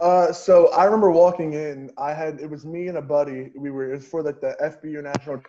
[0.00, 1.90] Uh, so I remember walking in.
[1.96, 3.52] I had it was me and a buddy.
[3.56, 5.40] We were it was for like the FBU national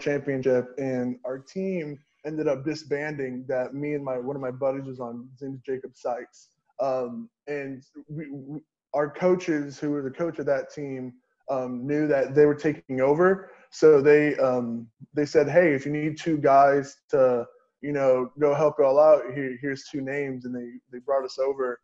[0.00, 3.46] championship, and our team ended up disbanding.
[3.48, 5.28] That me and my one of my buddies was on.
[5.32, 6.48] His name is Jacob Sykes.
[6.78, 8.60] Um, and we, we,
[8.92, 11.14] our coaches, who were the coach of that team,
[11.50, 13.50] um, knew that they were taking over.
[13.70, 17.46] So they um, they said, "Hey, if you need two guys to
[17.80, 21.38] you know go help y'all out, here, here's two names." And they they brought us
[21.38, 21.80] over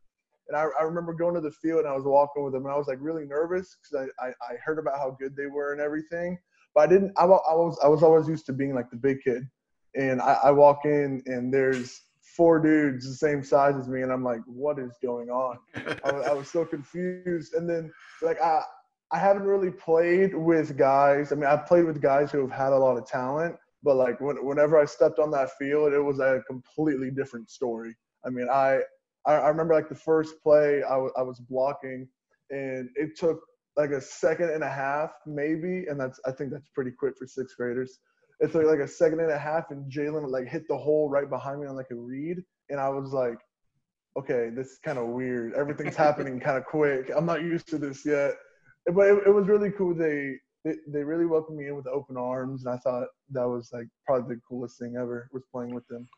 [0.48, 2.74] and I, I remember going to the field and I was walking with them and
[2.74, 5.72] I was like really nervous because I, I, I, heard about how good they were
[5.72, 6.38] and everything.
[6.74, 9.22] But I didn't, I, I, was, I was always used to being like the big
[9.22, 9.44] kid.
[9.94, 14.02] And I, I walk in and there's four dudes the same size as me.
[14.02, 15.59] And I'm like, what is going on?
[16.05, 17.55] I, I was so confused.
[17.55, 18.62] And then like, I,
[19.12, 21.33] I haven't really played with guys.
[21.33, 24.18] I mean, I've played with guys who have had a lot of talent, but like
[24.20, 27.94] when, whenever I stepped on that field, it was a completely different story.
[28.24, 28.81] I mean, I
[29.27, 32.09] I, I remember like the first play I, w- I was blocking,
[32.51, 33.41] and it took
[33.77, 37.27] like a second and a half maybe, and that's I think that's pretty quick for
[37.27, 37.99] sixth graders.
[38.41, 41.29] It took like a second and a half, and Jalen like hit the hole right
[41.29, 43.39] behind me on like a read, and I was like,
[44.19, 45.55] okay, this is kind of weird.
[45.55, 47.11] Everything's happening kind of quick.
[47.15, 48.33] I'm not used to this yet,
[48.93, 49.95] but it, it was really cool.
[49.95, 53.71] They, they they really welcomed me in with open arms, and I thought that was
[53.73, 56.09] like probably the coolest thing ever was playing with them.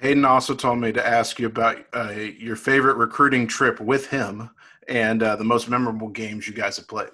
[0.00, 4.48] Hayden also told me to ask you about uh, your favorite recruiting trip with him
[4.88, 7.10] and uh, the most memorable games you guys have played.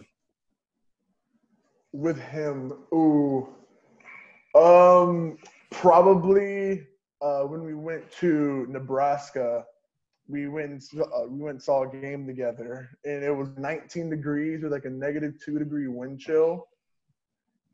[1.92, 3.48] With him, ooh,
[4.54, 5.36] um,
[5.72, 6.86] probably
[7.20, 9.64] uh, when we went to Nebraska,
[10.28, 14.72] we went uh, we went saw a game together, and it was 19 degrees with
[14.72, 16.68] like a negative two degree wind chill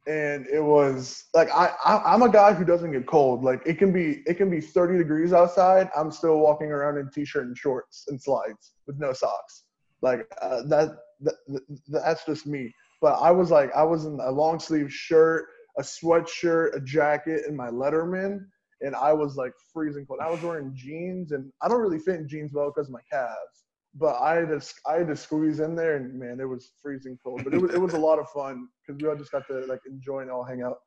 [0.07, 3.45] and it was like I, I am a guy who doesn't get cold.
[3.45, 5.91] Like it can be it can be 30 degrees outside.
[5.97, 9.65] I'm still walking around in t-shirt and shorts and slides with no socks.
[10.01, 12.75] Like uh, that, that that's just me.
[13.01, 15.47] But I was like I was in a long sleeve shirt,
[15.79, 18.47] a sweatshirt, a jacket, and my Letterman,
[18.81, 20.19] and I was like freezing cold.
[20.21, 23.01] I was wearing jeans, and I don't really fit in jeans well because of my
[23.11, 23.62] calves
[23.94, 27.18] but I had to I had to squeeze in there, and man, it was freezing
[27.22, 27.44] cold.
[27.44, 29.66] But it was it was a lot of fun because we all just got to
[29.66, 30.78] like enjoy and all hang out.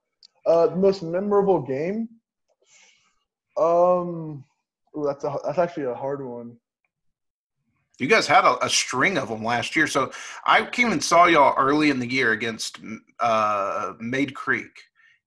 [0.45, 2.07] Uh, the most memorable game.
[3.57, 4.43] Um,
[4.97, 6.57] ooh, that's a that's actually a hard one.
[7.99, 10.11] You guys had a, a, string of them last year, so
[10.45, 12.79] I came and saw y'all early in the year against
[13.21, 14.69] uh, Mayde Creek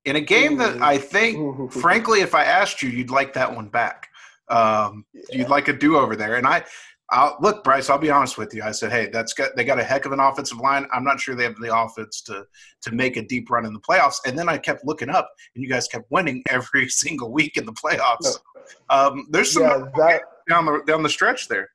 [0.04, 0.58] in a game ooh.
[0.58, 1.70] that I think, ooh.
[1.80, 4.08] frankly, if I asked you, you'd like that one back.
[4.48, 5.38] Um, yeah.
[5.38, 6.64] You'd like a do over there, and I
[7.10, 7.88] I'll, look, Bryce.
[7.88, 8.62] I'll be honest with you.
[8.62, 10.86] I said, "Hey, that's got they got a heck of an offensive line.
[10.92, 12.46] I'm not sure they have the offense to
[12.82, 15.64] to make a deep run in the playoffs." And then I kept looking up, and
[15.64, 18.38] you guys kept winning every single week in the playoffs.
[18.90, 21.70] Um, there's some yeah, that, down the down the stretch there.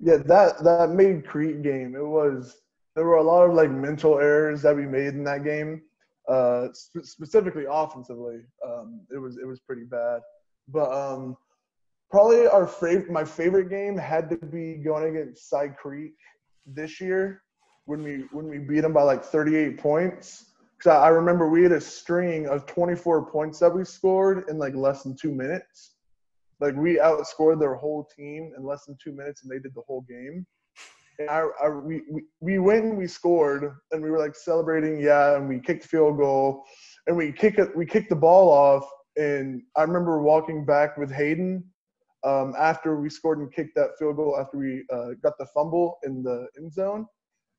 [0.00, 1.94] Yeah, that that Mayde Creek game.
[1.94, 2.56] It was
[2.96, 5.82] there were a lot of like mental errors that we made in that game,
[6.28, 8.40] uh, sp- specifically offensively.
[8.66, 10.20] Um, it was it was pretty bad,
[10.66, 11.36] but um,
[12.10, 16.14] probably our favorite my favorite game had to be going against Side Creek
[16.66, 17.42] this year
[17.86, 20.52] when we when we beat them by like 38 points.
[20.76, 24.58] Because I, I remember we had a string of 24 points that we scored in
[24.58, 25.94] like less than two minutes.
[26.60, 29.82] Like we outscored their whole team in less than two minutes, and they did the
[29.86, 30.46] whole game.
[31.18, 35.00] And I, I we, we we went and we scored, and we were like celebrating,
[35.00, 36.64] yeah, and we kicked the field goal,
[37.06, 41.10] and we kick it, we kicked the ball off, and I remember walking back with
[41.10, 41.64] Hayden,
[42.26, 45.98] um, after we scored and kicked that field goal after we uh, got the fumble
[46.02, 47.06] in the end zone.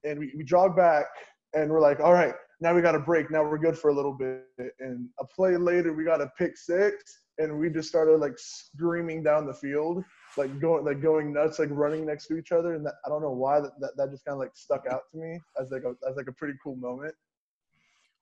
[0.03, 1.05] And we, we jogged back
[1.53, 3.31] and we're like, all right, now we got a break.
[3.31, 4.43] Now we're good for a little bit.
[4.79, 9.23] And a play later, we got a pick six and we just started like screaming
[9.23, 10.03] down the field,
[10.35, 12.73] like going, like going nuts, like running next to each other.
[12.73, 15.03] And that, I don't know why that, that, that just kind of like stuck out
[15.11, 17.15] to me as like a, as like a pretty cool moment.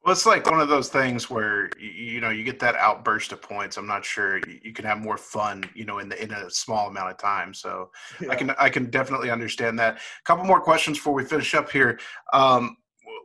[0.06, 3.42] Well, it's like one of those things where you know you get that outburst of
[3.42, 3.76] points.
[3.76, 6.90] I'm not sure you can have more fun, you know, in the in a small
[6.90, 7.56] amount of time.
[7.56, 7.90] So
[8.22, 8.30] yeah.
[8.30, 9.96] I can I can definitely understand that.
[9.96, 12.00] A couple more questions before we finish up here.
[12.34, 12.78] Um,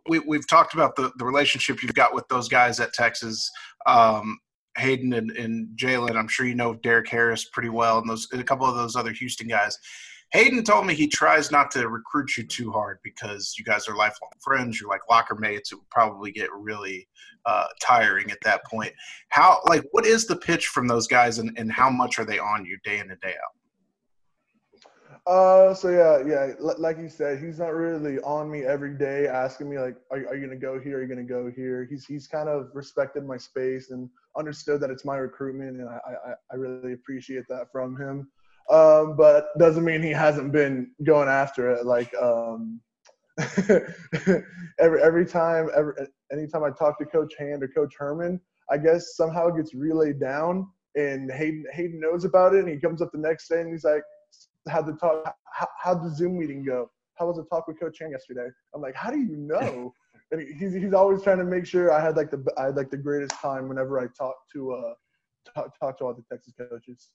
[0.09, 3.51] we we've talked about the the relationship you've got with those guys at Texas.
[3.85, 4.38] Um,
[4.79, 8.40] Hayden and, and Jalen, I'm sure you know Derek Harris pretty well, and those and
[8.40, 9.77] a couple of those other Houston guys.
[10.33, 13.97] Hayden told me he tries not to recruit you too hard because you guys are
[13.97, 14.81] lifelong friends.
[14.81, 15.73] You're like locker mates.
[15.73, 17.09] It would probably get really
[17.47, 18.93] uh, tiring at that point.
[19.31, 22.38] How, like, what is the pitch from those guys, and, and how much are they
[22.38, 23.55] on you day in and day out?
[25.27, 29.69] Uh, so yeah, yeah, like you said, he's not really on me every day, asking
[29.69, 30.99] me like, "Are, are you gonna go here?
[30.99, 34.90] Are you gonna go here?" He's he's kind of respected my space and understood that
[34.90, 38.29] it's my recruitment, and I I, I really appreciate that from him
[38.68, 41.87] um, but doesn't mean he hasn't been going after it.
[41.87, 42.81] Like um,
[44.79, 45.94] every every time, every
[46.33, 50.20] anytime I talk to Coach Hand or Coach Herman, I guess somehow it gets relayed
[50.20, 53.70] down, and Hayden Hayden knows about it, and he comes up the next day and
[53.70, 54.03] he's like,
[54.68, 55.35] "How the talk?
[55.53, 56.90] How, how'd the Zoom meeting go?
[57.14, 59.94] How was the talk with Coach Hand yesterday?" I'm like, "How do you know?"
[60.33, 62.90] and he's he's always trying to make sure I had like the I had like
[62.90, 64.94] the greatest time whenever I talk to uh
[65.55, 67.11] talk, talk to all the Texas coaches.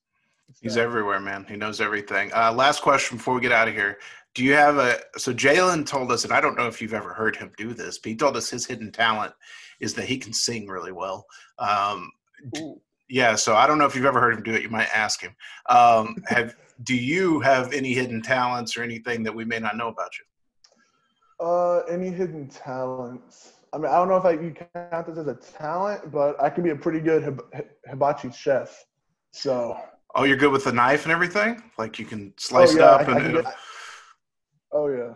[0.62, 1.46] He's everywhere, man.
[1.48, 2.32] He knows everything.
[2.34, 4.00] Uh, last question before we get out of here.
[4.34, 7.14] Do you have a so Jalen told us, and I don't know if you've ever
[7.14, 9.34] heard him do this, but he told us his hidden talent
[9.80, 11.26] is that he can sing really well.
[11.60, 12.12] Um,
[13.08, 14.62] yeah, so I don't know if you've ever heard him do it.
[14.62, 15.36] You might ask him.
[15.70, 19.88] Um, have do you have any hidden talents or anything that we may not know
[19.88, 21.46] about you?
[21.46, 23.54] Uh, any hidden talents?
[23.74, 26.50] I mean, I don't know if I you count this as a talent, but I
[26.50, 27.46] can be a pretty good hib-
[27.86, 28.86] hibachi chef.
[29.32, 29.78] So
[30.16, 31.62] Oh, you're good with the knife and everything.
[31.78, 33.38] Like you can slice oh, yeah, it up I, and.
[33.38, 33.54] I, I,
[34.72, 35.14] oh yeah.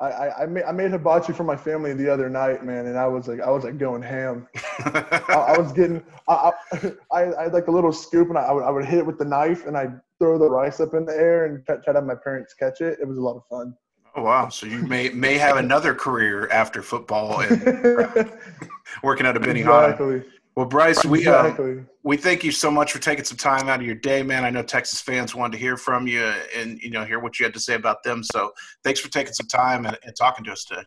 [0.00, 3.06] I, I, made, I made hibachi for my family the other night, man, and I
[3.06, 4.48] was like, I was like going ham.
[4.80, 6.50] I, I, was getting, I,
[7.12, 9.16] I, I, had like a little scoop, and I, would, I would hit it with
[9.16, 12.00] the knife, and I'd throw the rice up in the air and try, try to
[12.00, 12.98] have my parents catch it.
[13.00, 13.76] It was a lot of fun.
[14.16, 14.48] Oh wow!
[14.50, 17.62] So you may may have another career after football and
[19.02, 19.92] working at a Benihana.
[19.92, 20.22] Exactly.
[20.54, 21.78] Well, Bryce, we uh, exactly.
[21.78, 24.44] uh, we thank you so much for taking some time out of your day, man.
[24.44, 26.22] I know Texas fans wanted to hear from you
[26.54, 28.22] and you know hear what you had to say about them.
[28.22, 28.52] So
[28.84, 30.82] thanks for taking some time and, and talking to us today.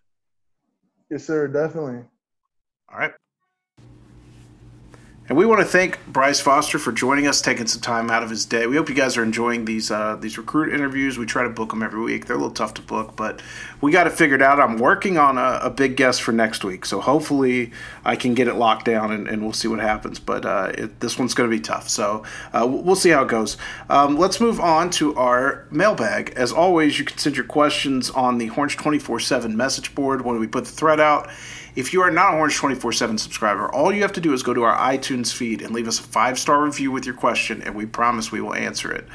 [1.10, 1.48] Yes, sir.
[1.48, 2.04] Definitely.
[2.92, 3.12] All right.
[5.28, 8.30] And we want to thank Bryce Foster for joining us, taking some time out of
[8.30, 8.68] his day.
[8.68, 11.18] We hope you guys are enjoying these uh, these recruit interviews.
[11.18, 12.28] We try to book them every week.
[12.28, 13.42] They're a little tough to book, but
[13.82, 14.60] we got it figured out.
[14.60, 17.72] I'm working on a, a big guest for next week, so hopefully
[18.04, 20.20] I can get it locked down, and, and we'll see what happens.
[20.20, 22.22] But uh, it, this one's going to be tough, so
[22.54, 23.58] uh, we'll see how it goes.
[23.90, 26.34] Um, let's move on to our mailbag.
[26.36, 30.40] As always, you can send your questions on the Horns 24 7 message board when
[30.40, 31.32] we put the thread out.
[31.76, 34.44] If you are not a Horns 24 7 subscriber, all you have to do is
[34.44, 37.62] go to our iTunes feed and leave us a five star review with your question,
[37.62, 39.06] and we promise we will answer it.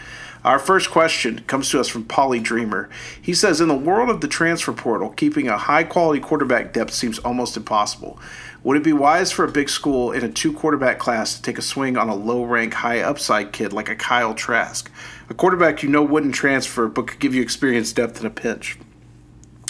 [0.45, 2.91] Our first question comes to us from Polly Dreamer.
[3.21, 6.93] He says, In the world of the transfer portal, keeping a high quality quarterback depth
[6.93, 8.21] seems almost impossible.
[8.63, 11.57] Would it be wise for a big school in a two quarterback class to take
[11.57, 14.91] a swing on a low rank, high upside kid like a Kyle Trask?
[15.31, 18.79] A quarterback you know wouldn't transfer but could give you experience depth in a pinch.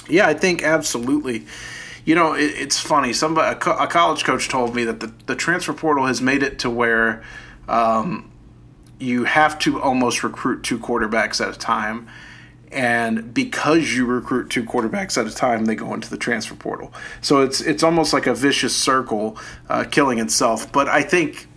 [0.08, 1.46] Yeah, I think absolutely
[2.04, 3.12] you know, it, it's funny.
[3.12, 6.42] Somebody, a, co- a, college coach told me that the, the transfer portal has made
[6.42, 7.22] it to where
[7.68, 8.30] um,
[8.98, 12.08] you have to almost recruit two quarterbacks at a time.
[12.72, 16.92] And because you recruit two quarterbacks at a time, they go into the transfer portal.
[17.20, 19.36] So it's it's almost like a vicious circle,
[19.68, 20.70] uh, killing itself.
[20.70, 21.48] But I think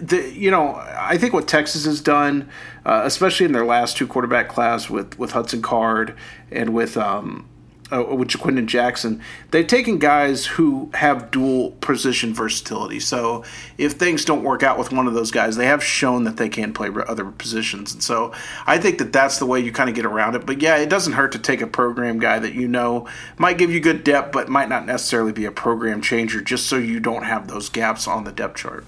[0.00, 2.48] the, you know, I think what Texas has done,
[2.86, 6.16] uh, especially in their last two quarterback class with with Hudson Card
[6.50, 7.46] and with um,
[7.92, 9.20] uh, with Quinton Jackson,
[9.50, 12.98] they've taken guys who have dual position versatility.
[12.98, 13.44] So
[13.76, 16.48] if things don't work out with one of those guys, they have shown that they
[16.48, 17.92] can play other positions.
[17.92, 18.32] And so
[18.66, 20.46] I think that that's the way you kind of get around it.
[20.46, 23.70] But yeah, it doesn't hurt to take a program guy that you know might give
[23.70, 27.24] you good depth, but might not necessarily be a program changer, just so you don't
[27.24, 28.86] have those gaps on the depth chart.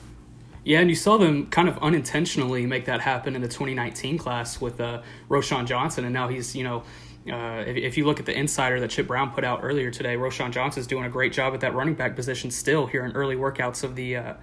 [0.64, 4.60] Yeah, and you saw them kind of unintentionally make that happen in the 2019 class
[4.60, 6.82] with uh, Roschon Johnson, and now he's you know
[7.30, 10.16] uh, if, if, you look at the insider that Chip Brown put out earlier today,
[10.16, 13.36] Roschon Johnson's doing a great job at that running back position still here in early
[13.36, 14.34] workouts of the uh,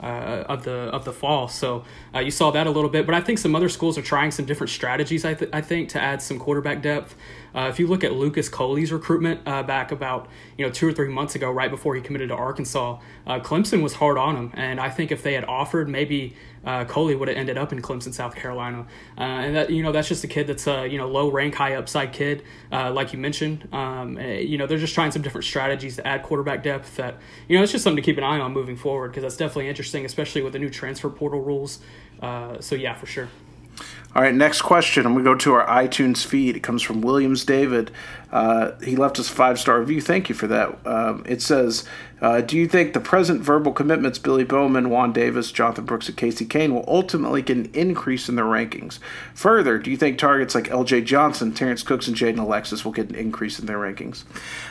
[0.00, 1.48] uh, of the of the fall.
[1.48, 4.02] So uh, you saw that a little bit, but I think some other schools are
[4.02, 5.24] trying some different strategies.
[5.24, 7.16] I, th- I think to add some quarterback depth.
[7.54, 11.08] Uh, if you look at Lucas Coley's recruitment back about you know two or three
[11.08, 14.90] months ago, right before he committed to Arkansas, Clemson was hard on him, and I
[14.90, 18.34] think if they had offered, maybe uh, Coley would have ended up in Clemson, South
[18.34, 18.86] Carolina.
[19.16, 21.74] and that you know that's just a kid that's a you know low rank, high
[21.74, 23.68] upside kid, like you mentioned.
[23.72, 26.96] Um, eh, you know they're just trying some different strategies to add quarterback depth.
[26.96, 27.16] That
[27.48, 29.68] you know it's just something to keep an eye on moving forward because that's definitely
[29.68, 31.78] interesting especially with the new transfer portal rules.
[32.20, 33.28] Uh, so yeah, for sure.
[34.14, 35.04] All right, next question.
[35.04, 36.56] Going to go to our iTunes feed.
[36.56, 37.90] It comes from Williams David.
[38.30, 40.00] Uh, he left us a five star review.
[40.00, 40.86] Thank you for that.
[40.86, 41.84] Um, it says,
[42.20, 46.16] uh, Do you think the present verbal commitments, Billy Bowman, Juan Davis, Jonathan Brooks, and
[46.16, 48.98] Casey Cain, will ultimately get an increase in their rankings?
[49.34, 53.08] Further, do you think targets like LJ Johnson, Terrence Cooks, and Jaden Alexis will get
[53.08, 54.24] an increase in their rankings?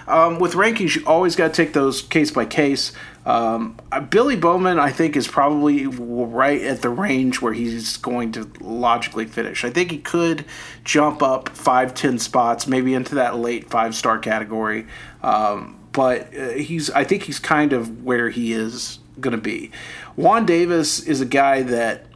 [0.08, 2.91] Um, with rankings, you always got to take those case by case.
[3.26, 8.32] Um, uh, Billy Bowman, I think, is probably right at the range where he's going
[8.34, 9.65] to logically finish.
[9.65, 10.46] I think he could
[10.86, 14.86] jump up five, ten spots, maybe into that late five star category.
[15.23, 19.71] Um, but uh, he's, I think he's kind of where he is going to be.
[20.15, 22.07] Juan Davis is a guy that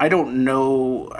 [0.00, 1.10] I don't know.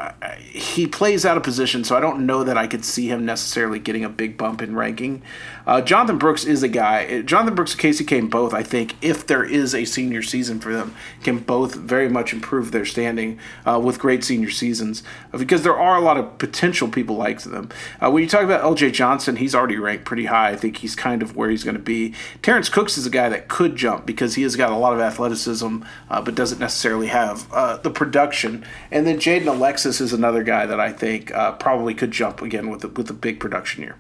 [0.51, 3.79] He plays out of position, so I don't know that I could see him necessarily
[3.79, 5.23] getting a big bump in ranking.
[5.67, 7.23] Uh, Jonathan Brooks is a guy.
[7.23, 10.73] Jonathan Brooks and Casey Cain both, I think, if there is a senior season for
[10.73, 15.63] them, can both very much improve their standing uh, with great senior seasons uh, because
[15.63, 17.71] there are a lot of potential people like them.
[18.01, 20.51] Uh, when you talk about LJ Johnson, he's already ranked pretty high.
[20.51, 22.13] I think he's kind of where he's going to be.
[22.43, 25.01] Terrence Cooks is a guy that could jump because he has got a lot of
[25.01, 25.79] athleticism,
[26.11, 30.67] uh, but doesn't necessarily have uh, the production and then Jaden Alexis is another guy
[30.67, 33.97] that I think uh, probably could jump again with a, with a big production year.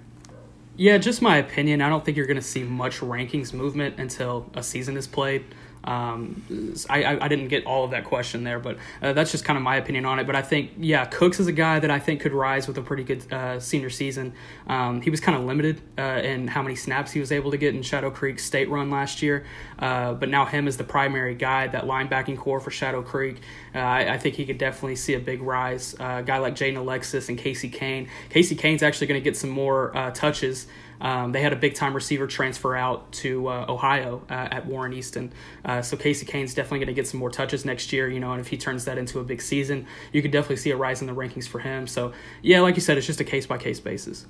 [0.76, 1.80] Yeah, just my opinion.
[1.80, 5.44] I don't think you're going to see much rankings movement until a season is played.
[5.84, 6.42] Um,
[6.88, 9.62] I, I, didn't get all of that question there, but uh, that's just kind of
[9.62, 10.26] my opinion on it.
[10.26, 12.82] But I think, yeah, Cooks is a guy that I think could rise with a
[12.82, 14.32] pretty good uh, senior season.
[14.66, 17.58] Um, he was kind of limited uh, in how many snaps he was able to
[17.58, 19.44] get in Shadow Creek State run last year,
[19.78, 23.40] uh, but now him as the primary guy, that linebacking core for Shadow Creek,
[23.74, 25.94] uh, I, I, think he could definitely see a big rise.
[26.00, 28.08] Uh, a guy like Jaden Alexis and Casey Cain.
[28.30, 30.66] Casey Cain's actually going to get some more touches.
[31.04, 34.94] Um, they had a big time receiver transfer out to uh, Ohio uh, at Warren
[34.94, 35.32] Easton.
[35.62, 38.32] Uh, so Casey Cain's definitely going to get some more touches next year, you know,
[38.32, 41.02] and if he turns that into a big season, you could definitely see a rise
[41.02, 41.86] in the rankings for him.
[41.86, 44.24] So, yeah, like you said, it's just a case by case basis.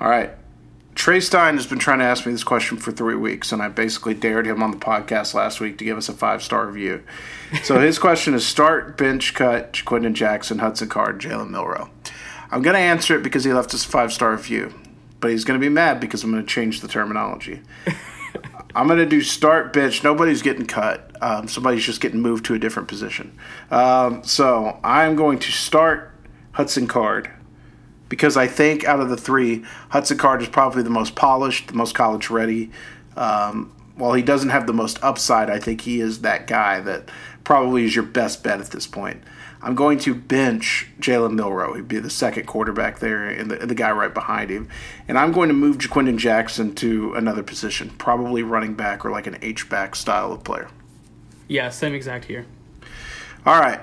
[0.00, 0.32] All right.
[0.96, 3.68] Trey Stein has been trying to ask me this question for three weeks, and I
[3.68, 7.04] basically dared him on the podcast last week to give us a five star review.
[7.62, 11.88] So his question is start, bench, cut, Quenton Jackson, Hudson Card, Jalen Milroe.
[12.50, 14.74] I'm going to answer it because he left us a five star review,
[15.20, 17.62] but he's going to be mad because I'm going to change the terminology.
[18.74, 20.04] I'm going to do start bench.
[20.04, 21.10] Nobody's getting cut.
[21.20, 23.36] Um, somebody's just getting moved to a different position.
[23.70, 26.12] Um, so I'm going to start
[26.52, 27.30] Hudson Card
[28.08, 31.74] because I think out of the three, Hudson Card is probably the most polished, the
[31.74, 32.70] most college ready.
[33.16, 37.10] Um, while he doesn't have the most upside, I think he is that guy that
[37.42, 39.22] probably is your best bet at this point.
[39.60, 43.74] I'm going to bench Jalen Milroe, He'd be the second quarterback there and the, the
[43.74, 44.68] guy right behind him.
[45.08, 49.26] And I'm going to move Ja'Quinden Jackson to another position, probably running back or like
[49.26, 50.68] an H-back style of player.
[51.48, 52.46] Yeah, same exact here.
[53.44, 53.80] All right.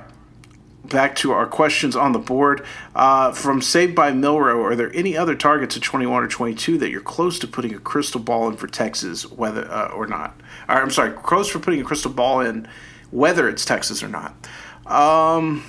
[0.85, 2.63] Back to our questions on the board.
[2.93, 6.91] Uh, from Saved by Milrow, are there any other targets at 21 or 22 that
[6.91, 10.39] you're close to putting a crystal ball in for Texas, whether uh, or not?
[10.69, 12.67] Or, I'm sorry, close for putting a crystal ball in,
[13.09, 14.35] whether it's Texas or not.
[14.85, 15.63] Um,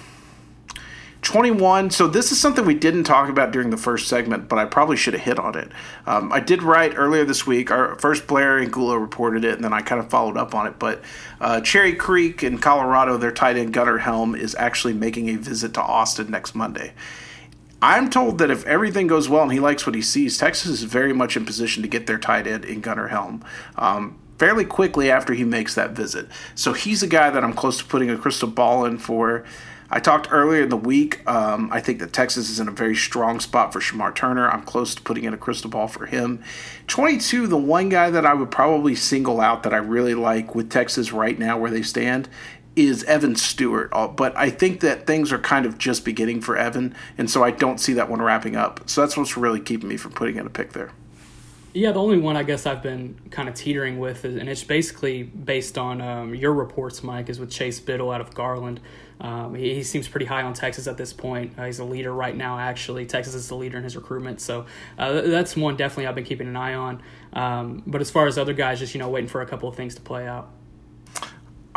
[1.26, 1.90] 21.
[1.90, 4.96] So this is something we didn't talk about during the first segment, but I probably
[4.96, 5.72] should have hit on it.
[6.06, 7.70] Um, I did write earlier this week.
[7.70, 10.78] Our first Blair Angulo reported it, and then I kind of followed up on it.
[10.78, 11.02] But
[11.40, 15.74] uh, Cherry Creek in Colorado, their tight end Gunnar Helm is actually making a visit
[15.74, 16.92] to Austin next Monday.
[17.82, 20.84] I'm told that if everything goes well and he likes what he sees, Texas is
[20.84, 23.44] very much in position to get their tight end in Gunnar Helm.
[23.76, 26.28] Um, fairly quickly after he makes that visit.
[26.54, 29.44] So he's a guy that I'm close to putting a crystal ball in for.
[29.88, 31.26] I talked earlier in the week.
[31.28, 34.48] Um, I think that Texas is in a very strong spot for Shamar Turner.
[34.48, 36.42] I'm close to putting in a crystal ball for him.
[36.88, 40.70] 22, the one guy that I would probably single out that I really like with
[40.70, 42.28] Texas right now where they stand
[42.74, 43.88] is Evan Stewart.
[43.92, 47.42] Uh, but I think that things are kind of just beginning for Evan, and so
[47.42, 48.88] I don't see that one wrapping up.
[48.88, 50.90] So that's what's really keeping me from putting in a pick there.
[51.76, 54.64] Yeah, the only one I guess I've been kind of teetering with, is, and it's
[54.64, 58.80] basically based on um, your reports, Mike, is with Chase Biddle out of Garland.
[59.20, 61.52] Um, he, he, seems pretty high on Texas at this point.
[61.58, 63.04] Uh, he's a leader right now, actually.
[63.04, 64.64] Texas is the leader in his recruitment, so
[64.98, 67.02] uh, that's one definitely I've been keeping an eye on.
[67.34, 69.76] Um, but as far as other guys, just you know, waiting for a couple of
[69.76, 70.48] things to play out.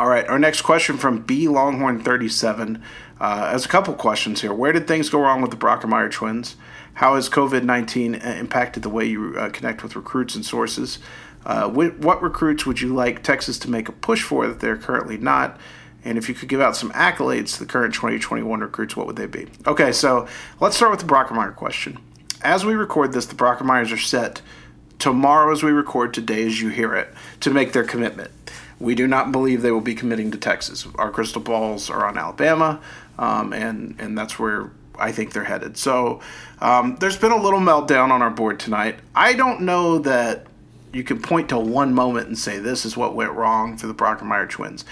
[0.00, 2.82] All right, our next question from B Longhorn thirty seven
[3.20, 4.50] uh, has a couple questions here.
[4.50, 6.56] Where did things go wrong with the Brockermeyer twins?
[6.94, 11.00] How has COVID 19 uh, impacted the way you uh, connect with recruits and sources?
[11.44, 14.78] Uh, wh- what recruits would you like Texas to make a push for that they're
[14.78, 15.60] currently not?
[16.02, 19.16] And if you could give out some accolades to the current 2021 recruits, what would
[19.16, 19.48] they be?
[19.66, 20.26] Okay, so
[20.60, 21.98] let's start with the Brockermeyer question.
[22.40, 24.40] As we record this, the Brockermeyers are set
[24.98, 28.30] tomorrow as we record, today as you hear it, to make their commitment.
[28.80, 30.86] We do not believe they will be committing to Texas.
[30.96, 32.80] Our crystal balls are on Alabama,
[33.18, 35.76] um, and and that's where I think they're headed.
[35.76, 36.20] So
[36.60, 38.98] um, there's been a little meltdown on our board tonight.
[39.14, 40.46] I don't know that
[40.92, 43.94] you can point to one moment and say this is what went wrong for the
[43.94, 44.84] Brockermeyer twins.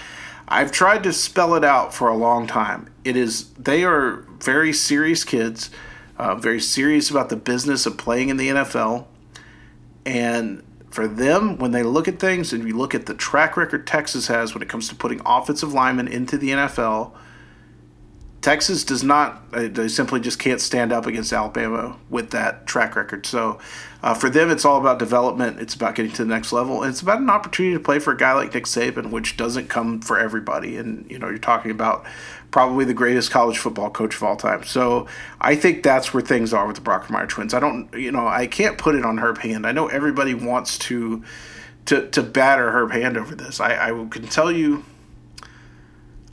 [0.47, 2.89] I've tried to spell it out for a long time.
[3.03, 5.69] It is they are very serious kids,
[6.17, 9.05] uh, very serious about the business of playing in the NFL,
[10.05, 13.85] and for them, when they look at things and you look at the track record
[13.85, 17.13] Texas has when it comes to putting offensive linemen into the NFL
[18.41, 22.95] Texas does not, uh, they simply just can't stand up against Alabama with that track
[22.95, 23.25] record.
[23.25, 23.59] So
[24.01, 25.59] uh, for them, it's all about development.
[25.59, 26.81] It's about getting to the next level.
[26.81, 29.67] And it's about an opportunity to play for a guy like Nick Saban, which doesn't
[29.67, 30.77] come for everybody.
[30.77, 32.05] And, you know, you're talking about
[32.51, 34.63] probably the greatest college football coach of all time.
[34.63, 35.07] So
[35.39, 37.53] I think that's where things are with the Brockermeyer twins.
[37.53, 39.67] I don't, you know, I can't put it on Herb Hand.
[39.67, 41.23] I know everybody wants to,
[41.85, 43.59] to, to batter Herb Hand over this.
[43.59, 44.83] I, I can tell you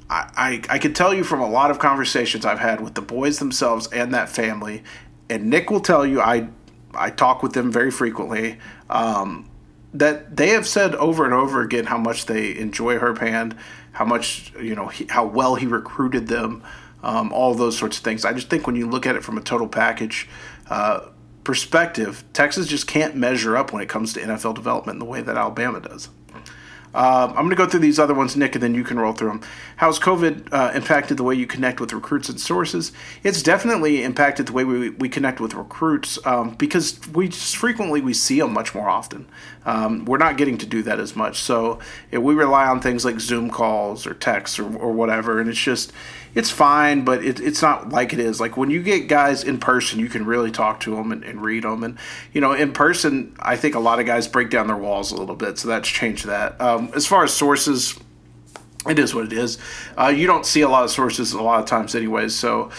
[0.08, 3.02] I, I, I can tell you from a lot of conversations I've had with the
[3.02, 4.84] boys themselves and that family,
[5.28, 6.48] and Nick will tell you I
[6.94, 8.58] I talk with them very frequently.
[8.88, 9.50] Um,
[9.98, 13.56] that they have said over and over again how much they enjoy Herb Hand,
[13.92, 16.62] how much you know he, how well he recruited them,
[17.02, 18.24] um, all those sorts of things.
[18.24, 20.28] I just think when you look at it from a total package
[20.68, 21.00] uh,
[21.44, 25.20] perspective, Texas just can't measure up when it comes to NFL development in the way
[25.22, 26.08] that Alabama does.
[26.96, 29.12] Um, I'm going to go through these other ones, Nick, and then you can roll
[29.12, 29.42] through them.
[29.76, 32.90] How's COVID uh, impacted the way you connect with recruits and sources?
[33.22, 38.00] It's definitely impacted the way we, we connect with recruits um, because we just frequently
[38.00, 39.28] we see them much more often.
[39.66, 41.80] Um, we're not getting to do that as much, so
[42.10, 45.92] we rely on things like Zoom calls or texts or, or whatever, and it's just
[46.36, 48.40] it's fine, but it, it's not like it is.
[48.40, 51.42] Like when you get guys in person, you can really talk to them and, and,
[51.42, 51.82] read them.
[51.82, 51.98] And,
[52.34, 55.16] you know, in person, I think a lot of guys break down their walls a
[55.16, 55.58] little bit.
[55.58, 56.60] So that's changed that.
[56.60, 57.98] Um, as far as sources,
[58.86, 59.56] it is what it is.
[59.96, 62.34] Uh, you don't see a lot of sources a lot of times, anyways.
[62.34, 62.70] So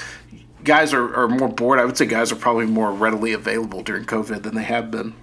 [0.63, 1.79] guys are, are more bored.
[1.79, 5.15] I would say guys are probably more readily available during COVID than they have been.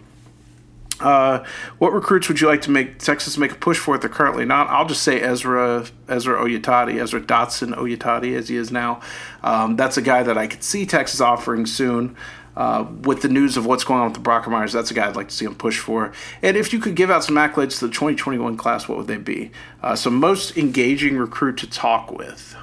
[1.01, 1.45] Uh,
[1.79, 4.45] what recruits would you like to make Texas make a push for if they're currently
[4.45, 4.69] not?
[4.69, 9.01] I'll just say Ezra Ezra Oyetade, Ezra Dotson Oyetade, as he is now.
[9.43, 12.17] Um, that's a guy that I could see Texas offering soon.
[12.57, 15.17] Uh, with the news of what's going on with the Brockermeyers, that's a guy I'd
[15.17, 16.13] like to see him push for.
[16.41, 19.17] And if you could give out some accolades to the 2021 class, what would they
[19.17, 19.51] be?
[19.83, 22.55] Uh, so, most engaging recruit to talk with.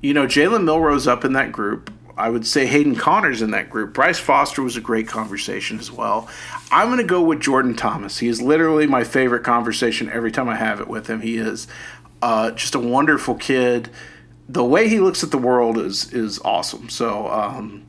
[0.00, 1.92] You know, Jalen Milroe's up in that group.
[2.16, 3.92] I would say Hayden Connors in that group.
[3.92, 6.28] Bryce Foster was a great conversation as well.
[6.70, 8.18] I'm going to go with Jordan Thomas.
[8.18, 11.20] He is literally my favorite conversation every time I have it with him.
[11.20, 11.66] He is
[12.22, 13.90] uh, just a wonderful kid.
[14.48, 16.88] The way he looks at the world is is awesome.
[16.88, 17.84] So um,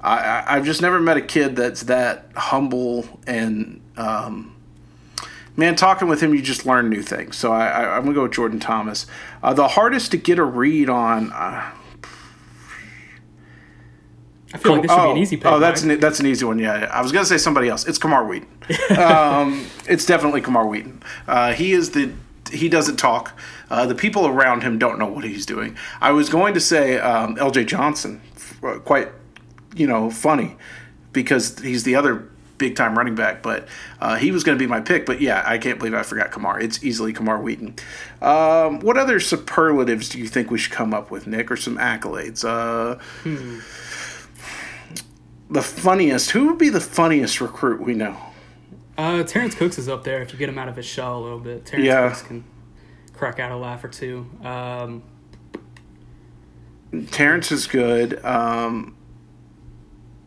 [0.00, 4.54] I, I've just never met a kid that's that humble and um,
[5.56, 7.36] man, talking with him, you just learn new things.
[7.36, 9.06] So I, am gonna go with Jordan Thomas.
[9.42, 11.32] Uh, the hardest to get a read on.
[11.32, 11.72] Uh,
[14.54, 15.46] I feel like this should oh, be an easy pick.
[15.46, 16.58] Oh, that's an, that's an easy one.
[16.58, 17.86] Yeah, I was gonna say somebody else.
[17.86, 18.48] It's Camar Wheaton.
[18.98, 21.02] um, it's definitely Camar Wheaton.
[21.26, 22.12] Uh, he is the
[22.50, 23.38] he doesn't talk.
[23.70, 25.76] Uh, the people around him don't know what he's doing.
[26.00, 27.64] I was going to say um, L.J.
[27.64, 28.20] Johnson,
[28.62, 29.08] uh, quite
[29.74, 30.56] you know funny
[31.12, 32.28] because he's the other
[32.58, 33.66] big time running back, but
[34.00, 35.06] uh, he was going to be my pick.
[35.06, 36.60] But yeah, I can't believe I forgot Camar.
[36.60, 37.74] It's easily Camar Wheaton.
[38.20, 41.78] Um, what other superlatives do you think we should come up with, Nick, or some
[41.78, 42.44] accolades?
[42.44, 43.60] Uh, hmm
[45.52, 46.30] the funniest.
[46.30, 48.16] Who would be the funniest recruit we know?
[48.96, 51.22] Uh, Terrence Cooks is up there if you get him out of his shell a
[51.22, 51.64] little bit.
[51.64, 52.08] Terrence yeah.
[52.08, 52.44] Cooks can
[53.12, 54.26] crack out a laugh or two.
[54.42, 55.02] Um,
[57.10, 58.22] Terrence is good.
[58.24, 58.96] Um,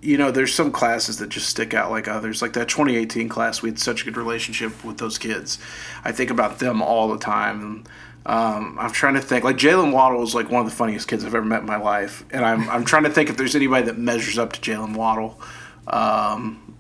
[0.02, 2.42] you know, there's some classes that just stick out like others.
[2.42, 5.58] Like that 2018 class, we had such a good relationship with those kids.
[6.04, 7.84] I think about them all the time.
[8.26, 9.44] Um, I'm trying to think.
[9.44, 11.78] Like Jaylen Waddle is like one of the funniest kids I've ever met in my
[11.78, 14.96] life, and I'm I'm trying to think if there's anybody that measures up to Jaylen
[14.96, 15.40] Waddle,
[15.88, 16.76] um,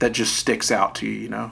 [0.00, 1.12] that just sticks out to you.
[1.12, 1.50] You know,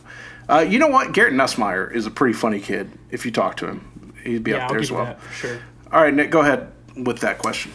[0.49, 1.13] uh, you know what?
[1.13, 2.91] Garrett Nussmeier is a pretty funny kid.
[3.11, 5.17] If you talk to him, he'd be yeah, up there as well.
[5.35, 5.61] sure.
[5.93, 7.71] All right, Nick, go ahead with that question.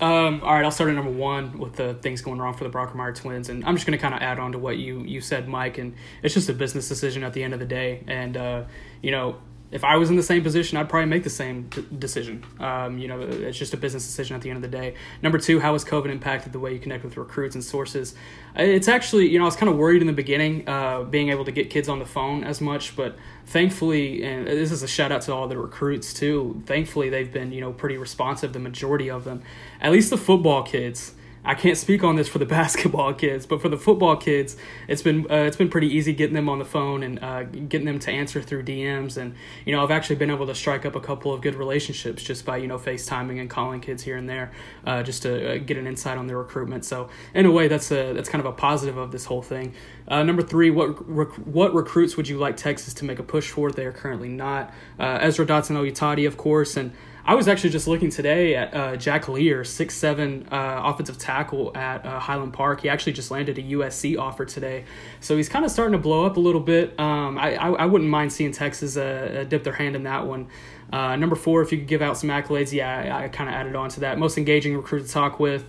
[0.00, 2.70] Um, all right, I'll start at number one with the things going wrong for the
[2.70, 5.20] Brockermeyer twins, and I'm just going to kind of add on to what you you
[5.20, 5.78] said, Mike.
[5.78, 8.64] And it's just a business decision at the end of the day, and uh,
[9.02, 9.38] you know
[9.70, 12.44] if I was in the same position, I'd probably make the same decision.
[12.58, 14.94] Um, you know, it's just a business decision at the end of the day.
[15.22, 18.14] Number two, how has COVID impacted the way you connect with recruits and sources?
[18.56, 21.44] It's actually, you know, I was kind of worried in the beginning, uh, being able
[21.44, 25.12] to get kids on the phone as much, but thankfully, and this is a shout
[25.12, 26.62] out to all the recruits too.
[26.64, 28.54] Thankfully, they've been, you know, pretty responsive.
[28.54, 29.42] The majority of them,
[29.80, 31.12] at least the football kids.
[31.48, 35.00] I can't speak on this for the basketball kids, but for the football kids, it's
[35.00, 37.98] been uh, it's been pretty easy getting them on the phone and uh, getting them
[38.00, 39.16] to answer through DMs.
[39.16, 39.34] And
[39.64, 42.44] you know, I've actually been able to strike up a couple of good relationships just
[42.44, 44.52] by you know FaceTiming and calling kids here and there,
[44.86, 46.84] uh, just to uh, get an insight on their recruitment.
[46.84, 49.72] So in a way, that's a that's kind of a positive of this whole thing.
[50.06, 53.48] Uh, number three, what rec- what recruits would you like Texas to make a push
[53.50, 53.72] for?
[53.72, 54.70] They are currently not.
[54.98, 56.92] Uh, Ezra Dotson Oyetade, of course, and
[57.28, 61.76] I was actually just looking today at uh, Jack Lear, six seven uh, offensive tackle
[61.76, 62.80] at uh, Highland Park.
[62.80, 64.86] He actually just landed a USC offer today,
[65.20, 66.98] so he's kind of starting to blow up a little bit.
[66.98, 70.26] Um, I, I, I wouldn't mind seeing Texas uh, uh, dip their hand in that
[70.26, 70.48] one.
[70.90, 73.54] Uh, number four, if you could give out some accolades, yeah, I, I kind of
[73.54, 74.18] added on to that.
[74.18, 75.66] Most engaging recruit to talk with.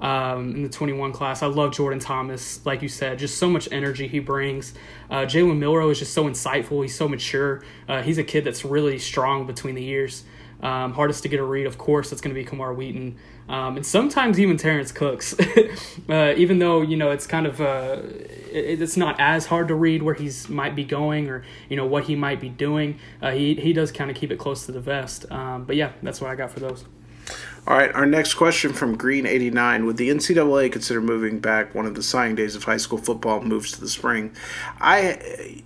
[0.00, 1.42] Um, in the 21 class.
[1.42, 4.72] I love Jordan Thomas, like you said, just so much energy he brings.
[5.10, 6.82] Uh, Jalen Milroe is just so insightful.
[6.82, 7.64] He's so mature.
[7.88, 10.22] Uh, he's a kid that's really strong between the years.
[10.60, 13.16] Um, hardest to get a read, of course, that's going to be Camar Wheaton.
[13.48, 15.34] Um, and sometimes even Terrence Cooks,
[16.08, 18.02] uh, even though you know it's kind of uh,
[18.50, 21.86] it, it's not as hard to read where he's might be going or you know
[21.86, 22.98] what he might be doing.
[23.22, 25.30] Uh, he he does kind of keep it close to the vest.
[25.30, 26.84] Um, but yeah, that's what I got for those.
[27.66, 29.84] All right, our next question from Green89.
[29.84, 33.42] Would the NCAA consider moving back one of the signing days of high school football
[33.42, 34.34] moves to the spring?
[34.80, 35.62] I,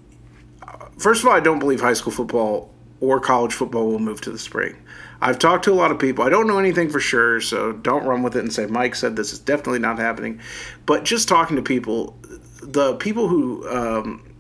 [0.99, 4.31] first of all, I don't believe high school football or college football will move to
[4.31, 4.77] the spring.
[5.23, 6.25] I've talked to a lot of people.
[6.25, 9.15] I don't know anything for sure, so don't run with it and say Mike said
[9.15, 10.41] this is definitely not happening.
[10.85, 12.19] But just talking to people,
[12.61, 14.35] the people who um,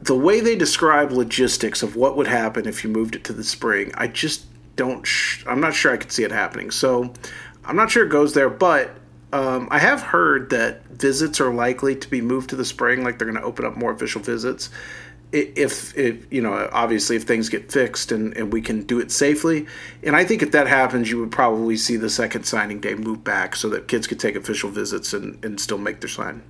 [0.00, 3.42] the way they describe logistics of what would happen if you moved it to the
[3.42, 5.04] spring, I just don't.
[5.04, 6.70] Sh- I'm not sure I could see it happening.
[6.70, 7.12] So
[7.64, 8.96] I'm not sure it goes there, but
[9.32, 13.18] um, I have heard that visits are likely to be moved to the spring, like
[13.18, 14.70] they're going to open up more official visits.
[15.34, 19.10] If, if you know, obviously, if things get fixed and, and we can do it
[19.10, 19.66] safely,
[20.02, 23.24] and I think if that happens, you would probably see the second signing day move
[23.24, 26.42] back so that kids could take official visits and, and still make their sign.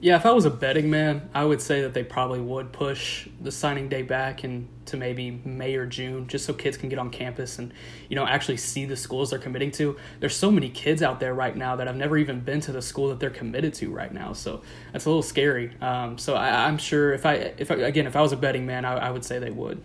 [0.00, 3.26] Yeah, if I was a betting man, I would say that they probably would push
[3.40, 7.10] the signing day back into maybe May or June, just so kids can get on
[7.10, 7.72] campus and
[8.08, 9.96] you know actually see the schools they're committing to.
[10.20, 12.80] There's so many kids out there right now that have never even been to the
[12.80, 15.72] school that they're committed to right now, so that's a little scary.
[15.80, 18.66] Um, so I, am sure if I if I, again if I was a betting
[18.66, 19.82] man, I, I would say they would.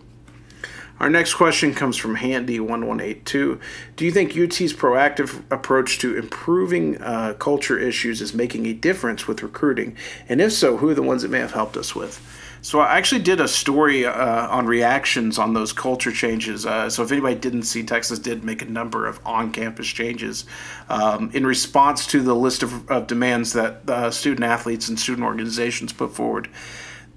[1.00, 3.60] Our next question comes from Handy1182.
[3.96, 9.26] Do you think UT's proactive approach to improving uh, culture issues is making a difference
[9.26, 9.96] with recruiting?
[10.28, 12.20] And if so, who are the ones that may have helped us with?
[12.62, 16.64] So I actually did a story uh, on reactions on those culture changes.
[16.64, 20.46] Uh, so if anybody didn't see, Texas did make a number of on-campus changes
[20.88, 25.26] um, in response to the list of, of demands that uh, student athletes and student
[25.26, 26.48] organizations put forward.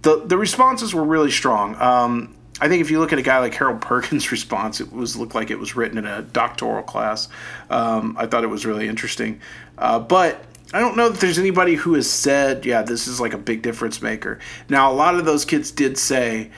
[0.01, 1.75] The the responses were really strong.
[1.81, 5.15] Um, I think if you look at a guy like Harold Perkins' response, it was
[5.15, 7.29] looked like it was written in a doctoral class.
[7.69, 9.39] Um, I thought it was really interesting,
[9.77, 10.43] uh, but
[10.73, 13.61] I don't know that there's anybody who has said, "Yeah, this is like a big
[13.61, 14.39] difference maker."
[14.69, 16.51] Now, a lot of those kids did say,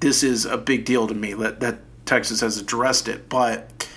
[0.00, 3.88] "This is a big deal to me." That that Texas has addressed it, but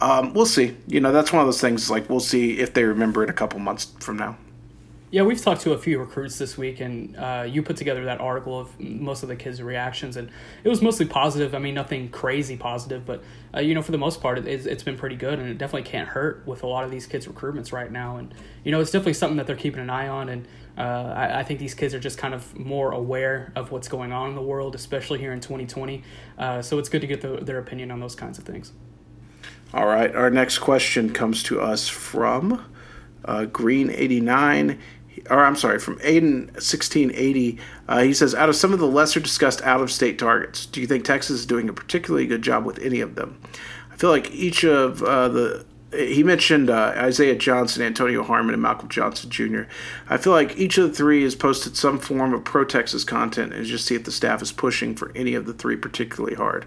[0.00, 0.76] um, we'll see.
[0.86, 1.90] You know, that's one of those things.
[1.90, 4.36] Like we'll see if they remember it a couple months from now.
[5.12, 8.20] Yeah, we've talked to a few recruits this week, and uh, you put together that
[8.20, 10.28] article of most of the kids' reactions, and
[10.64, 11.54] it was mostly positive.
[11.54, 13.22] I mean, nothing crazy positive, but
[13.54, 15.88] uh, you know, for the most part, it's, it's been pretty good, and it definitely
[15.88, 18.16] can't hurt with a lot of these kids' recruitments right now.
[18.16, 18.34] And
[18.64, 20.80] you know, it's definitely something that they're keeping an eye on, and uh,
[21.16, 24.30] I, I, think these kids are just kind of more aware of what's going on
[24.30, 26.02] in the world, especially here in 2020.
[26.36, 28.72] Uh, so it's good to get the, their opinion on those kinds of things.
[29.72, 32.64] All right, our next question comes to us from
[33.24, 34.78] uh, Green 89
[35.30, 37.58] or I'm sorry, from Aiden 1680.
[37.88, 40.80] Uh, he says, out of some of the lesser discussed out of state targets, do
[40.80, 43.40] you think Texas is doing a particularly good job with any of them?
[43.92, 48.62] I feel like each of uh, the he mentioned uh, Isaiah Johnson, Antonio Harmon, and
[48.62, 49.62] Malcolm Johnson Jr.
[50.08, 53.52] I feel like each of the three has posted some form of pro Texas content,
[53.52, 56.66] and just see if the staff is pushing for any of the three particularly hard.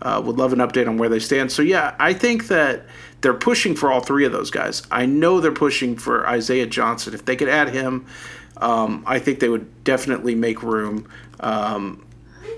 [0.00, 1.50] Uh, would love an update on where they stand.
[1.50, 2.86] So yeah, I think that
[3.20, 4.82] they're pushing for all three of those guys.
[4.90, 7.14] I know they're pushing for Isaiah Johnson.
[7.14, 8.06] If they could add him,
[8.58, 11.08] um, I think they would definitely make room
[11.40, 12.04] um,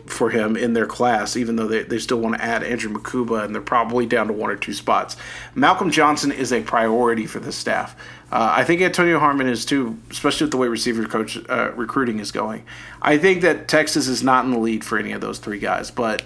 [0.07, 3.45] for him in their class, even though they, they still want to add Andrew Mukuba,
[3.45, 5.17] and they're probably down to one or two spots.
[5.55, 7.97] Malcolm Johnson is a priority for the staff.
[8.33, 12.19] Uh, I think Antonio Harmon is too, especially with the way receiver coach uh, recruiting
[12.21, 12.65] is going.
[13.03, 15.91] I think that Texas is not in the lead for any of those three guys,
[15.91, 16.23] but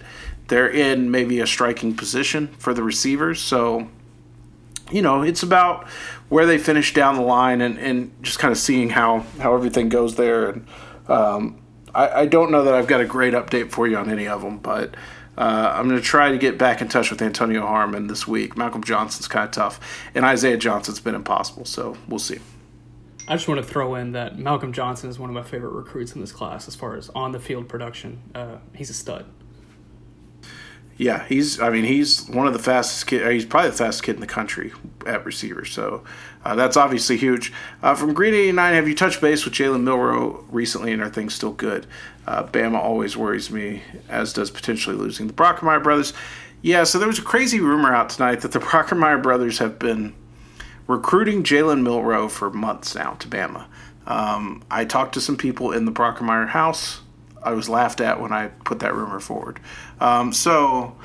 [0.48, 3.40] they're in maybe a striking position for the receivers.
[3.40, 3.88] So
[4.94, 5.88] you know, it's about
[6.28, 9.88] where they finish down the line and, and just kind of seeing how, how everything
[9.88, 10.50] goes there.
[10.50, 10.66] And
[11.08, 11.60] um,
[11.92, 14.42] I, I, don't know that I've got a great update for you on any of
[14.42, 14.94] them, but
[15.36, 18.56] uh, I'm going to try to get back in touch with Antonio Harmon this week.
[18.56, 19.80] Malcolm Johnson's kind of tough,
[20.14, 22.38] and Isaiah Johnson's been impossible, so we'll see.
[23.26, 26.12] I just want to throw in that Malcolm Johnson is one of my favorite recruits
[26.14, 28.22] in this class as far as on the field production.
[28.32, 29.26] Uh, he's a stud.
[30.96, 31.60] Yeah, he's.
[31.60, 33.30] I mean, he's one of the fastest kid.
[33.32, 34.72] He's probably the fastest kid in the country
[35.06, 35.64] at receiver.
[35.64, 36.04] So
[36.44, 37.52] uh, that's obviously huge.
[37.82, 41.08] Uh, from Green eighty nine, have you touched base with Jalen Milroe recently, and are
[41.08, 41.86] things still good?
[42.26, 46.12] Uh, Bama always worries me, as does potentially losing the Brockermeyer brothers.
[46.62, 50.14] Yeah, so there was a crazy rumor out tonight that the Brockermeyer brothers have been
[50.86, 53.66] recruiting Jalen Milroe for months now to Bama.
[54.06, 57.00] Um, I talked to some people in the Brockermeyer house.
[57.44, 59.60] I was laughed at when I put that rumor forward.
[60.00, 60.96] Um, so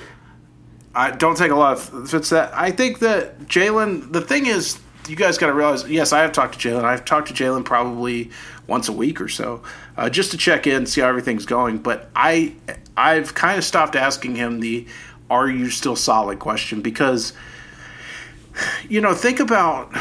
[0.96, 2.54] I don't take a lot of it's that.
[2.54, 4.12] I think that Jalen.
[4.12, 5.88] The thing is, you guys got to realize.
[5.88, 6.84] Yes, I have talked to Jalen.
[6.84, 8.32] I've talked to Jalen probably
[8.68, 9.64] once a week or so,
[9.98, 11.80] uh, just to check in, see how everything's going.
[11.80, 12.56] But I,
[12.96, 14.88] I've kind of stopped asking him the
[15.30, 17.34] "Are you still solid?" question because,
[18.88, 19.94] you know, think about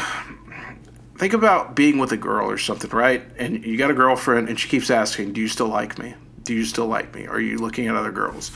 [1.17, 3.23] think about being with a girl or something, right?
[3.37, 6.15] And you got a girlfriend, and she keeps asking, "Do you still like me?"
[6.49, 7.27] Do you still like me?
[7.27, 8.49] Are you looking at other girls?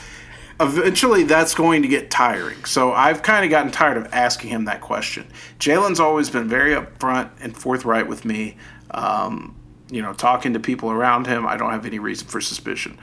[0.59, 2.65] Eventually, that's going to get tiring.
[2.65, 5.27] So I've kind of gotten tired of asking him that question.
[5.59, 8.57] Jalen's always been very upfront and forthright with me.
[8.89, 9.55] Um,
[9.91, 12.97] you know, talking to people around him, I don't have any reason for suspicion.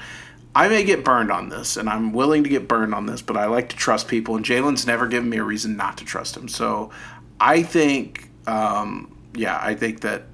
[0.57, 3.36] I may get burned on this, and I'm willing to get burned on this, but
[3.36, 6.36] I like to trust people, and Jalen's never given me a reason not to trust
[6.36, 6.49] him.
[6.49, 6.91] So
[7.38, 10.24] I think, um, yeah, I think that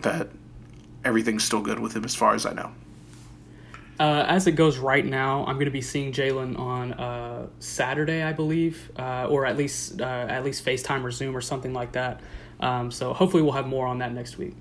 [0.00, 0.30] that
[1.04, 2.72] everything's still good with him as far as I know.
[4.02, 8.24] Uh, as it goes right now, I'm going to be seeing Jalen on uh, Saturday,
[8.24, 11.92] I believe, uh, or at least uh, at least FaceTime or Zoom or something like
[11.92, 12.20] that.
[12.58, 14.56] Um, so hopefully we'll have more on that next week.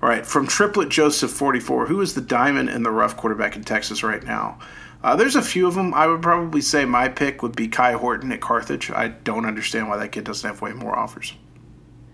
[0.00, 3.64] All right, from Triplet Joseph 44, who is the diamond in the rough quarterback in
[3.64, 4.60] Texas right now?
[5.02, 5.92] Uh, there's a few of them.
[5.92, 8.92] I would probably say my pick would be Kai Horton at Carthage.
[8.92, 11.34] I don't understand why that kid doesn't have way more offers.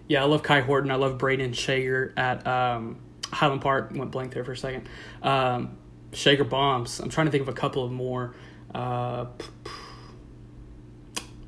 [0.09, 0.91] Yeah, I love Kai Horton.
[0.91, 3.91] I love Braden Shager at um, Highland Park.
[3.95, 4.89] Went blank there for a second.
[5.23, 5.77] Um,
[6.13, 7.01] Shager bombs.
[7.01, 8.35] I'm trying to think of a couple of more.
[8.75, 9.27] Uh,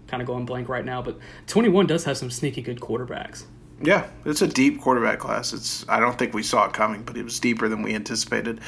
[0.06, 3.44] kind of going blank right now, but 21 does have some sneaky good quarterbacks.
[3.82, 5.54] Yeah, it's a deep quarterback class.
[5.54, 8.60] It's I don't think we saw it coming, but it was deeper than we anticipated.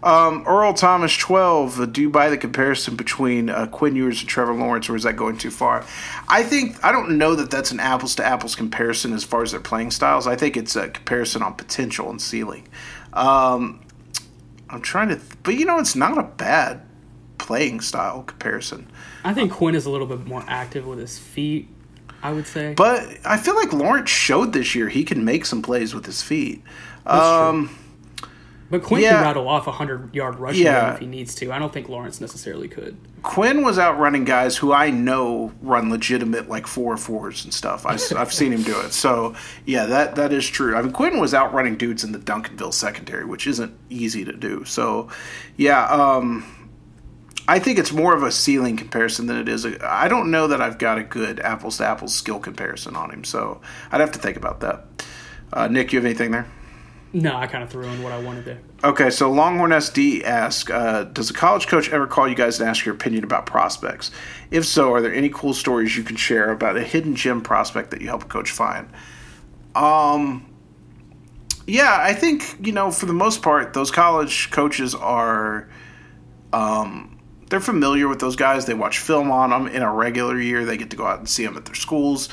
[0.00, 1.80] Um, Earl Thomas, twelve.
[1.80, 5.02] Uh, do you buy the comparison between uh, Quinn Ewers and Trevor Lawrence, or is
[5.02, 5.84] that going too far?
[6.28, 9.50] I think I don't know that that's an apples to apples comparison as far as
[9.50, 10.28] their playing styles.
[10.28, 12.68] I think it's a comparison on potential and ceiling.
[13.12, 13.80] Um,
[14.70, 16.82] I'm trying to, th- but you know, it's not a bad
[17.38, 18.86] playing style comparison.
[19.24, 21.68] I think Quinn is a little bit more active with his feet.
[22.22, 25.62] I would say, but I feel like Lawrence showed this year he can make some
[25.62, 26.62] plays with his feet.
[27.04, 27.70] That's Um,
[28.70, 30.94] but Quinn yeah, can rattle off a hundred yard rushing yeah.
[30.94, 31.52] if he needs to.
[31.52, 32.96] I don't think Lawrence necessarily could.
[33.22, 37.84] Quinn was outrunning guys who I know run legitimate like four fours and stuff.
[37.84, 38.92] I, have seen him do it.
[38.92, 39.34] So
[39.66, 40.76] yeah, that that is true.
[40.76, 44.64] I mean, Quinn was outrunning dudes in the Duncanville secondary, which isn't easy to do.
[44.64, 45.08] So
[45.56, 45.86] yeah.
[45.86, 46.56] Um,
[47.48, 49.66] I think it's more of a ceiling comparison than it is.
[49.82, 53.24] I don't know that I've got a good apples to apples skill comparison on him,
[53.24, 53.60] so
[53.90, 55.04] I'd have to think about that.
[55.52, 56.46] Uh, Nick, you have anything there?
[57.12, 58.58] No, I kind of threw in what I wanted to.
[58.84, 62.68] Okay, so Longhorn SD asks uh, Does a college coach ever call you guys and
[62.68, 64.12] ask your opinion about prospects?
[64.50, 67.90] If so, are there any cool stories you can share about a hidden gem prospect
[67.90, 68.88] that you help a coach find?
[69.74, 70.54] Um,
[71.66, 75.68] yeah, I think, you know, for the most part, those college coaches are.
[76.52, 78.66] Um, they're familiar with those guys.
[78.66, 80.64] They watch film on them in a regular year.
[80.64, 82.28] They get to go out and see them at their schools.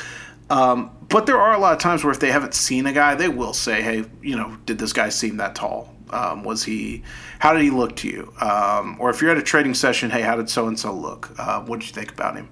[0.52, 3.16] Um, but there are a lot of times where if they haven't seen a guy,
[3.16, 5.94] they will say, "Hey, you know, did this guy seem that tall?
[6.10, 7.04] Um, was he?
[7.40, 8.34] How did he look to you?
[8.42, 11.32] Um, or if you're at a trading session, hey, how did so and so look?
[11.38, 12.50] Uh, what did you think about him?"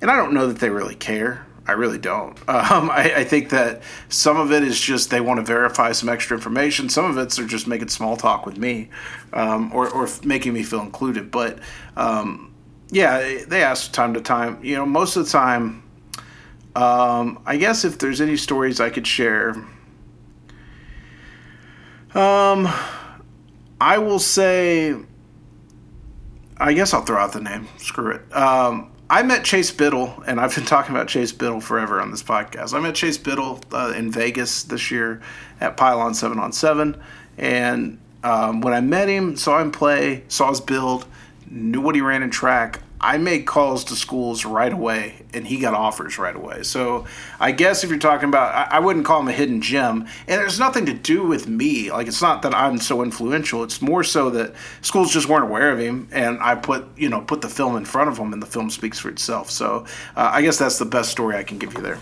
[0.00, 1.46] And I don't know that they really care.
[1.66, 2.38] I really don't.
[2.48, 6.08] Um, I, I, think that some of it is just they want to verify some
[6.08, 6.88] extra information.
[6.88, 8.90] Some of it's they're just making small talk with me,
[9.32, 11.30] um, or, or making me feel included.
[11.30, 11.58] But
[11.96, 12.54] um,
[12.90, 14.58] yeah, they ask time to time.
[14.62, 15.83] You know, most of the time,
[16.76, 19.50] um, I guess if there's any stories I could share,
[22.14, 22.68] um,
[23.80, 24.94] I will say.
[26.56, 27.66] I guess I'll throw out the name.
[27.78, 28.34] Screw it.
[28.34, 32.22] Um, I met Chase Biddle, and I've been talking about Chase Biddle forever on this
[32.22, 32.74] podcast.
[32.74, 35.20] I met Chase Biddle uh, in Vegas this year
[35.60, 36.96] at Pylon 7 on 7.
[37.36, 41.06] And um, when I met him, saw him play, saw his build,
[41.50, 45.58] knew what he ran in track, I made calls to schools right away, and he
[45.58, 46.62] got offers right away.
[46.62, 47.04] So
[47.38, 50.40] I guess if you're talking about, I, I, wouldn't call him a hidden gem, and
[50.40, 51.92] there's nothing to do with me.
[51.92, 53.62] Like it's not that I'm so influential.
[53.62, 57.20] It's more so that schools just weren't aware of him, and I put you know
[57.20, 59.50] put the film in front of him, and the film speaks for itself.
[59.50, 59.84] So
[60.16, 62.00] uh, I guess that's the best story I can give you there.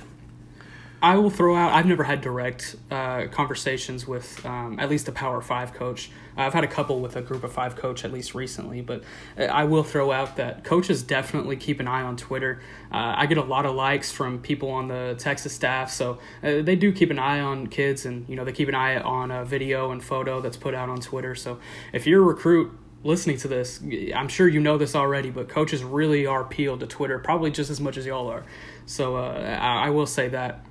[1.03, 1.73] I will throw out.
[1.73, 6.13] I've never had direct uh, conversations with um, at least a Power Five coach.
[6.37, 9.03] I've had a couple with a Group of Five coach at least recently, but
[9.37, 12.63] uh, I will throw out that coaches definitely keep an eye on Twitter.
[12.93, 16.63] Uh, I get a lot of likes from people on the Texas staff, so uh,
[16.63, 19.33] they do keep an eye on kids, and you know they keep an eye on
[19.33, 21.35] a video and photo that's put out on Twitter.
[21.35, 21.59] So
[21.93, 23.83] if you're a recruit listening to this,
[24.15, 27.71] I'm sure you know this already, but coaches really are peeled to Twitter, probably just
[27.71, 28.45] as much as y'all are.
[28.87, 30.65] So uh, I, I will say that.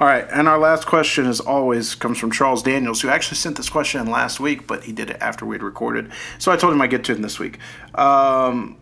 [0.00, 3.56] All right, and our last question, as always, comes from Charles Daniels, who actually sent
[3.56, 6.12] this question in last week, but he did it after we had recorded.
[6.38, 7.58] So I told him I'd get to it this week.
[7.96, 8.76] Um,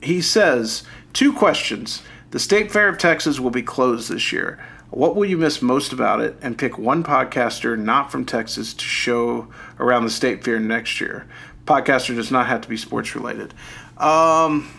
[0.00, 2.02] he says, Two questions.
[2.30, 4.64] The State Fair of Texas will be closed this year.
[4.90, 6.36] What will you miss most about it?
[6.40, 9.48] And pick one podcaster not from Texas to show
[9.80, 11.26] around the State Fair next year.
[11.64, 13.54] Podcaster does not have to be sports related.
[13.98, 14.70] Um,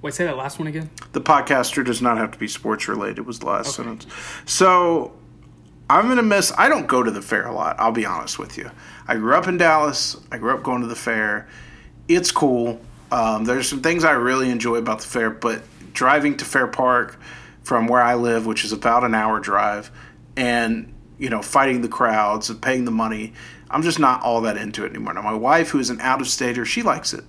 [0.00, 0.90] Wait, say that last one again.
[1.12, 3.26] The podcaster does not have to be sports related.
[3.26, 3.88] Was the last okay.
[3.88, 4.06] sentence.
[4.46, 5.12] So
[5.90, 6.52] I'm gonna miss.
[6.56, 7.76] I don't go to the fair a lot.
[7.78, 8.70] I'll be honest with you.
[9.06, 10.16] I grew up in Dallas.
[10.30, 11.48] I grew up going to the fair.
[12.06, 12.80] It's cool.
[13.10, 15.62] Um, there's some things I really enjoy about the fair, but
[15.94, 17.18] driving to Fair Park
[17.62, 19.90] from where I live, which is about an hour drive,
[20.36, 23.32] and you know, fighting the crowds and paying the money,
[23.70, 25.14] I'm just not all that into it anymore.
[25.14, 27.24] Now, my wife, who's an out of stater, she likes it.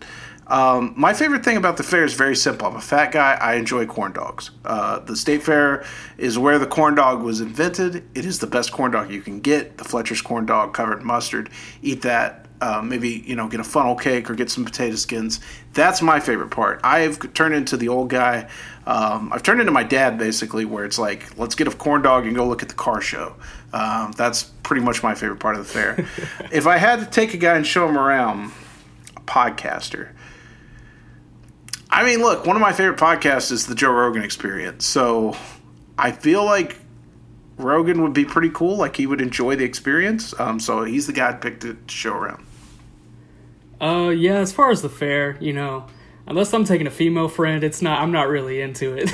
[0.50, 2.68] Um, my favorite thing about the fair is very simple.
[2.68, 3.34] I'm a fat guy.
[3.36, 4.52] I enjoy corn dogs.
[4.66, 5.86] Uh, the state fair
[6.18, 8.04] is where the corn dog was invented.
[8.16, 9.78] It is the best corn dog you can get.
[9.78, 11.52] The Fletcher's corn dog covered in mustard.
[11.84, 15.40] Eat that uh, maybe you know get a funnel cake or get some potato skins.
[15.74, 16.82] That's my favorite part.
[16.84, 18.50] I've turned into the old guy.
[18.86, 22.26] Um, I've turned into my dad basically, where it's like, let's get a corn dog
[22.26, 23.36] and go look at the car show.
[23.72, 26.08] Um, that's pretty much my favorite part of the fair.
[26.52, 28.52] if I had to take a guy and show him around,
[29.16, 30.10] a podcaster.
[31.90, 34.86] I mean, look, one of my favorite podcasts is the Joe Rogan Experience.
[34.86, 35.36] So
[35.98, 36.78] I feel like
[37.58, 38.78] Rogan would be pretty cool.
[38.78, 40.34] Like he would enjoy the experience.
[40.40, 42.46] Um, so he's the guy I'd pick to show around.
[43.82, 44.36] Uh, yeah.
[44.36, 45.88] As far as the fair, you know,
[46.28, 48.02] unless I'm taking a female friend, it's not.
[48.02, 49.12] I'm not really into it.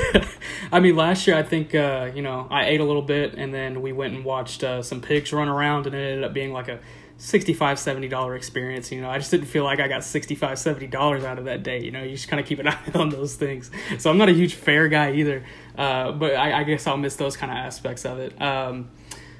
[0.72, 3.54] I mean, last year I think uh, you know I ate a little bit, and
[3.54, 6.52] then we went and watched uh, some pigs run around, and it ended up being
[6.52, 6.80] like a
[7.18, 9.10] 65 70 dollar experience you know?
[9.10, 11.92] I just didn't feel like i got 65 70 dollars out of that day you
[11.92, 12.04] know?
[12.04, 13.72] You just kind of keep an eye on those things.
[13.98, 15.46] So i'm not a huge fair guy either
[15.78, 18.40] uh, but I, I, guess i'll miss those kind of aspects of it.
[18.42, 18.90] Um,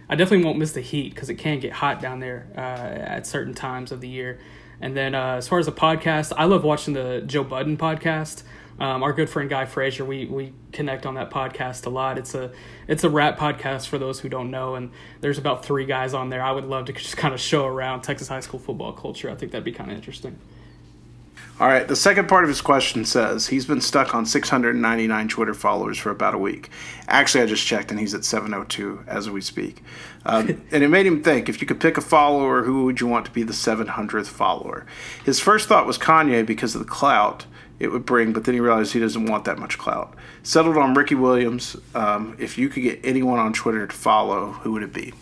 [0.10, 3.28] i definitely won't miss the heat because it can get hot down there uh, at
[3.28, 4.40] certain times of the year.
[4.82, 8.44] And then uh, as far as the podcast i love watching the joe budden podcast
[8.80, 12.18] um, our good friend Guy Frazier, we we connect on that podcast a lot.
[12.18, 12.52] It's a
[12.88, 16.30] it's a rap podcast for those who don't know, and there's about three guys on
[16.30, 16.44] there.
[16.44, 19.30] I would love to just kind of show around Texas high school football culture.
[19.30, 20.38] I think that'd be kind of interesting.
[21.58, 21.88] All right.
[21.88, 26.10] The second part of his question says he's been stuck on 699 Twitter followers for
[26.10, 26.70] about a week.
[27.08, 29.82] Actually, I just checked and he's at 702 as we speak.
[30.26, 33.08] Um, and it made him think if you could pick a follower, who would you
[33.08, 34.86] want to be the 700th follower?
[35.24, 37.46] His first thought was Kanye because of the clout
[37.80, 40.16] it would bring, but then he realized he doesn't want that much clout.
[40.44, 41.76] Settled on Ricky Williams.
[41.94, 45.14] Um, if you could get anyone on Twitter to follow, who would it be?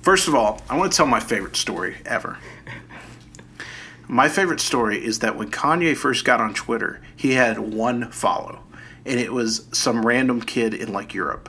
[0.00, 2.38] First of all, I want to tell my favorite story ever.
[4.06, 8.60] My favorite story is that when Kanye first got on Twitter, he had one follow,
[9.06, 11.48] and it was some random kid in like Europe.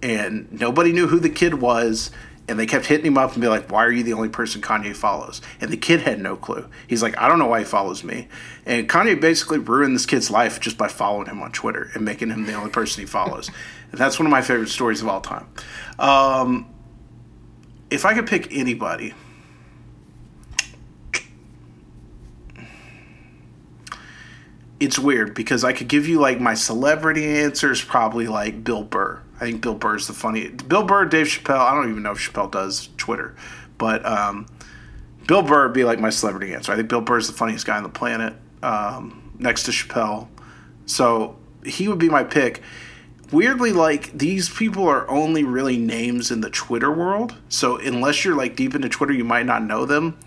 [0.00, 2.12] And nobody knew who the kid was
[2.48, 4.62] and they kept hitting him up and be like, "Why are you the only person
[4.62, 6.66] Kanye follows?" And the kid had no clue.
[6.86, 8.28] He's like, "I don't know why he follows me."
[8.64, 12.30] And Kanye basically ruined this kid's life just by following him on Twitter and making
[12.30, 13.50] him the only person he follows.
[13.92, 15.46] and that's one of my favorite stories of all time.
[15.98, 16.66] Um,
[17.90, 19.14] if I could pick anybody.
[24.80, 29.20] It's weird because I could give you like my celebrity answers, probably like Bill Burr
[29.40, 30.48] I think Bill Burr's the funny.
[30.48, 31.60] Bill Burr, Dave Chappelle.
[31.60, 33.36] I don't even know if Chappelle does Twitter,
[33.78, 34.46] but um,
[35.26, 36.72] Bill Burr would be like my celebrity answer.
[36.72, 40.28] I think Bill Burr's the funniest guy on the planet, um, next to Chappelle.
[40.86, 42.62] So he would be my pick.
[43.30, 47.36] Weirdly, like these people are only really names in the Twitter world.
[47.48, 50.18] So unless you're like deep into Twitter, you might not know them.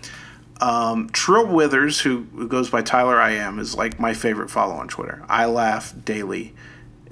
[0.60, 4.74] Um, Trill Withers, who, who goes by Tyler I am, is like my favorite follow
[4.74, 5.24] on Twitter.
[5.28, 6.54] I laugh daily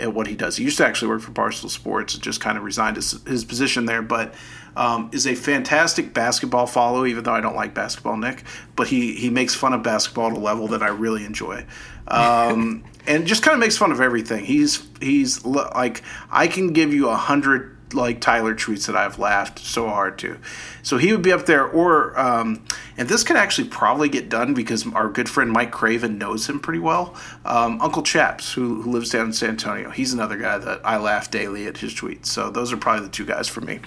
[0.01, 0.57] at what he does.
[0.57, 3.45] He used to actually work for Barstool Sports and just kind of resigned his, his
[3.45, 4.35] position there, but
[4.77, 8.45] um, is a fantastic basketball follow, even though I don't like basketball, Nick.
[8.77, 11.67] But he, he makes fun of basketball at a level that I really enjoy.
[12.09, 14.45] Um, and just kind of makes fun of everything.
[14.45, 19.59] He's he's like I can give you a hundred like Tyler tweets that I've laughed
[19.59, 20.39] so hard to.
[20.83, 22.65] So he would be up there, or um,
[22.97, 26.61] and this could actually probably get done because our good friend Mike Craven knows him
[26.61, 27.15] pretty well.
[27.45, 30.99] Um, Uncle Chaps, who, who lives down in San Antonio, he's another guy that I
[30.99, 32.27] laugh daily at his tweets.
[32.27, 33.81] So those are probably the two guys for me.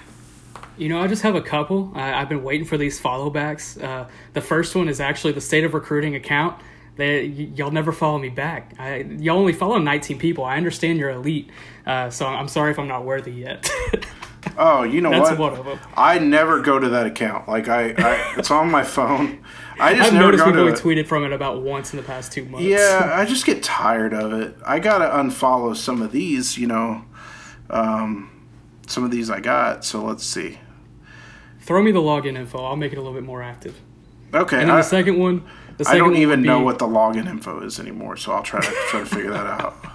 [0.76, 1.92] You know, I just have a couple.
[1.94, 3.76] I, have been waiting for these follow backs.
[3.76, 6.60] Uh, the first one is actually the state of recruiting account.
[6.96, 8.74] They, y- y'all never follow me back.
[8.78, 10.44] I, y'all only follow 19 people.
[10.44, 11.50] I understand you're elite,
[11.86, 13.68] uh, so I'm sorry if I'm not worthy yet.
[14.58, 15.38] oh, you know That's what?
[15.38, 15.78] One of them.
[15.96, 17.48] I never go to that account.
[17.48, 19.44] Like I, I it's on my phone.
[19.78, 22.32] I just I've never noticed people have tweeted from it about once in the past
[22.32, 22.66] two months.
[22.66, 24.56] Yeah, I just get tired of it.
[24.64, 26.56] I gotta unfollow some of these.
[26.56, 27.04] You know,
[27.70, 28.30] um,
[28.86, 29.84] some of these I got.
[29.84, 30.60] So let's see.
[31.60, 32.62] Throw me the login info.
[32.62, 33.80] I'll make it a little bit more active.
[34.32, 34.60] Okay.
[34.60, 35.44] And then I, the second one.
[35.86, 38.72] I don't even be, know what the login info is anymore, so I'll try to
[38.88, 39.76] try to figure that out.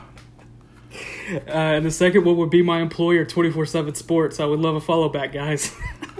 [1.31, 4.39] Uh, and the second one would be my employer, twenty four seven Sports.
[4.39, 5.75] I would love a follow back, guys.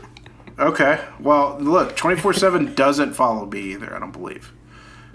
[0.59, 1.03] okay.
[1.19, 3.95] Well, look, twenty four seven doesn't follow me either.
[3.95, 4.53] I don't believe.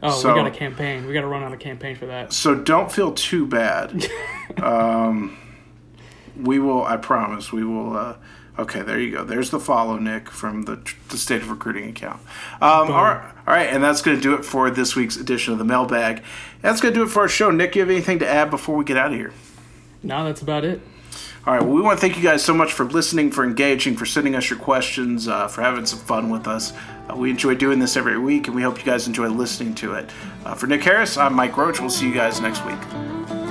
[0.02, 1.06] Oh, so, we got a campaign.
[1.06, 2.32] We got to run on a campaign for that.
[2.32, 4.04] So don't feel too bad.
[4.60, 5.38] um,
[6.36, 6.84] we will.
[6.84, 7.52] I promise.
[7.52, 7.96] We will.
[7.96, 8.16] Uh,
[8.56, 9.24] Okay, there you go.
[9.24, 12.20] There's the follow, Nick, from the, the State of Recruiting account.
[12.60, 15.52] Um, all, right, all right, and that's going to do it for this week's edition
[15.52, 16.22] of the Mailbag.
[16.60, 17.50] That's going to do it for our show.
[17.50, 19.32] Nick, you have anything to add before we get out of here?
[20.04, 20.80] No, that's about it.
[21.46, 23.96] All right, well, we want to thank you guys so much for listening, for engaging,
[23.96, 26.72] for sending us your questions, uh, for having some fun with us.
[27.10, 29.94] Uh, we enjoy doing this every week, and we hope you guys enjoy listening to
[29.94, 30.08] it.
[30.44, 31.80] Uh, for Nick Harris, I'm Mike Roach.
[31.80, 33.43] We'll see you guys next week.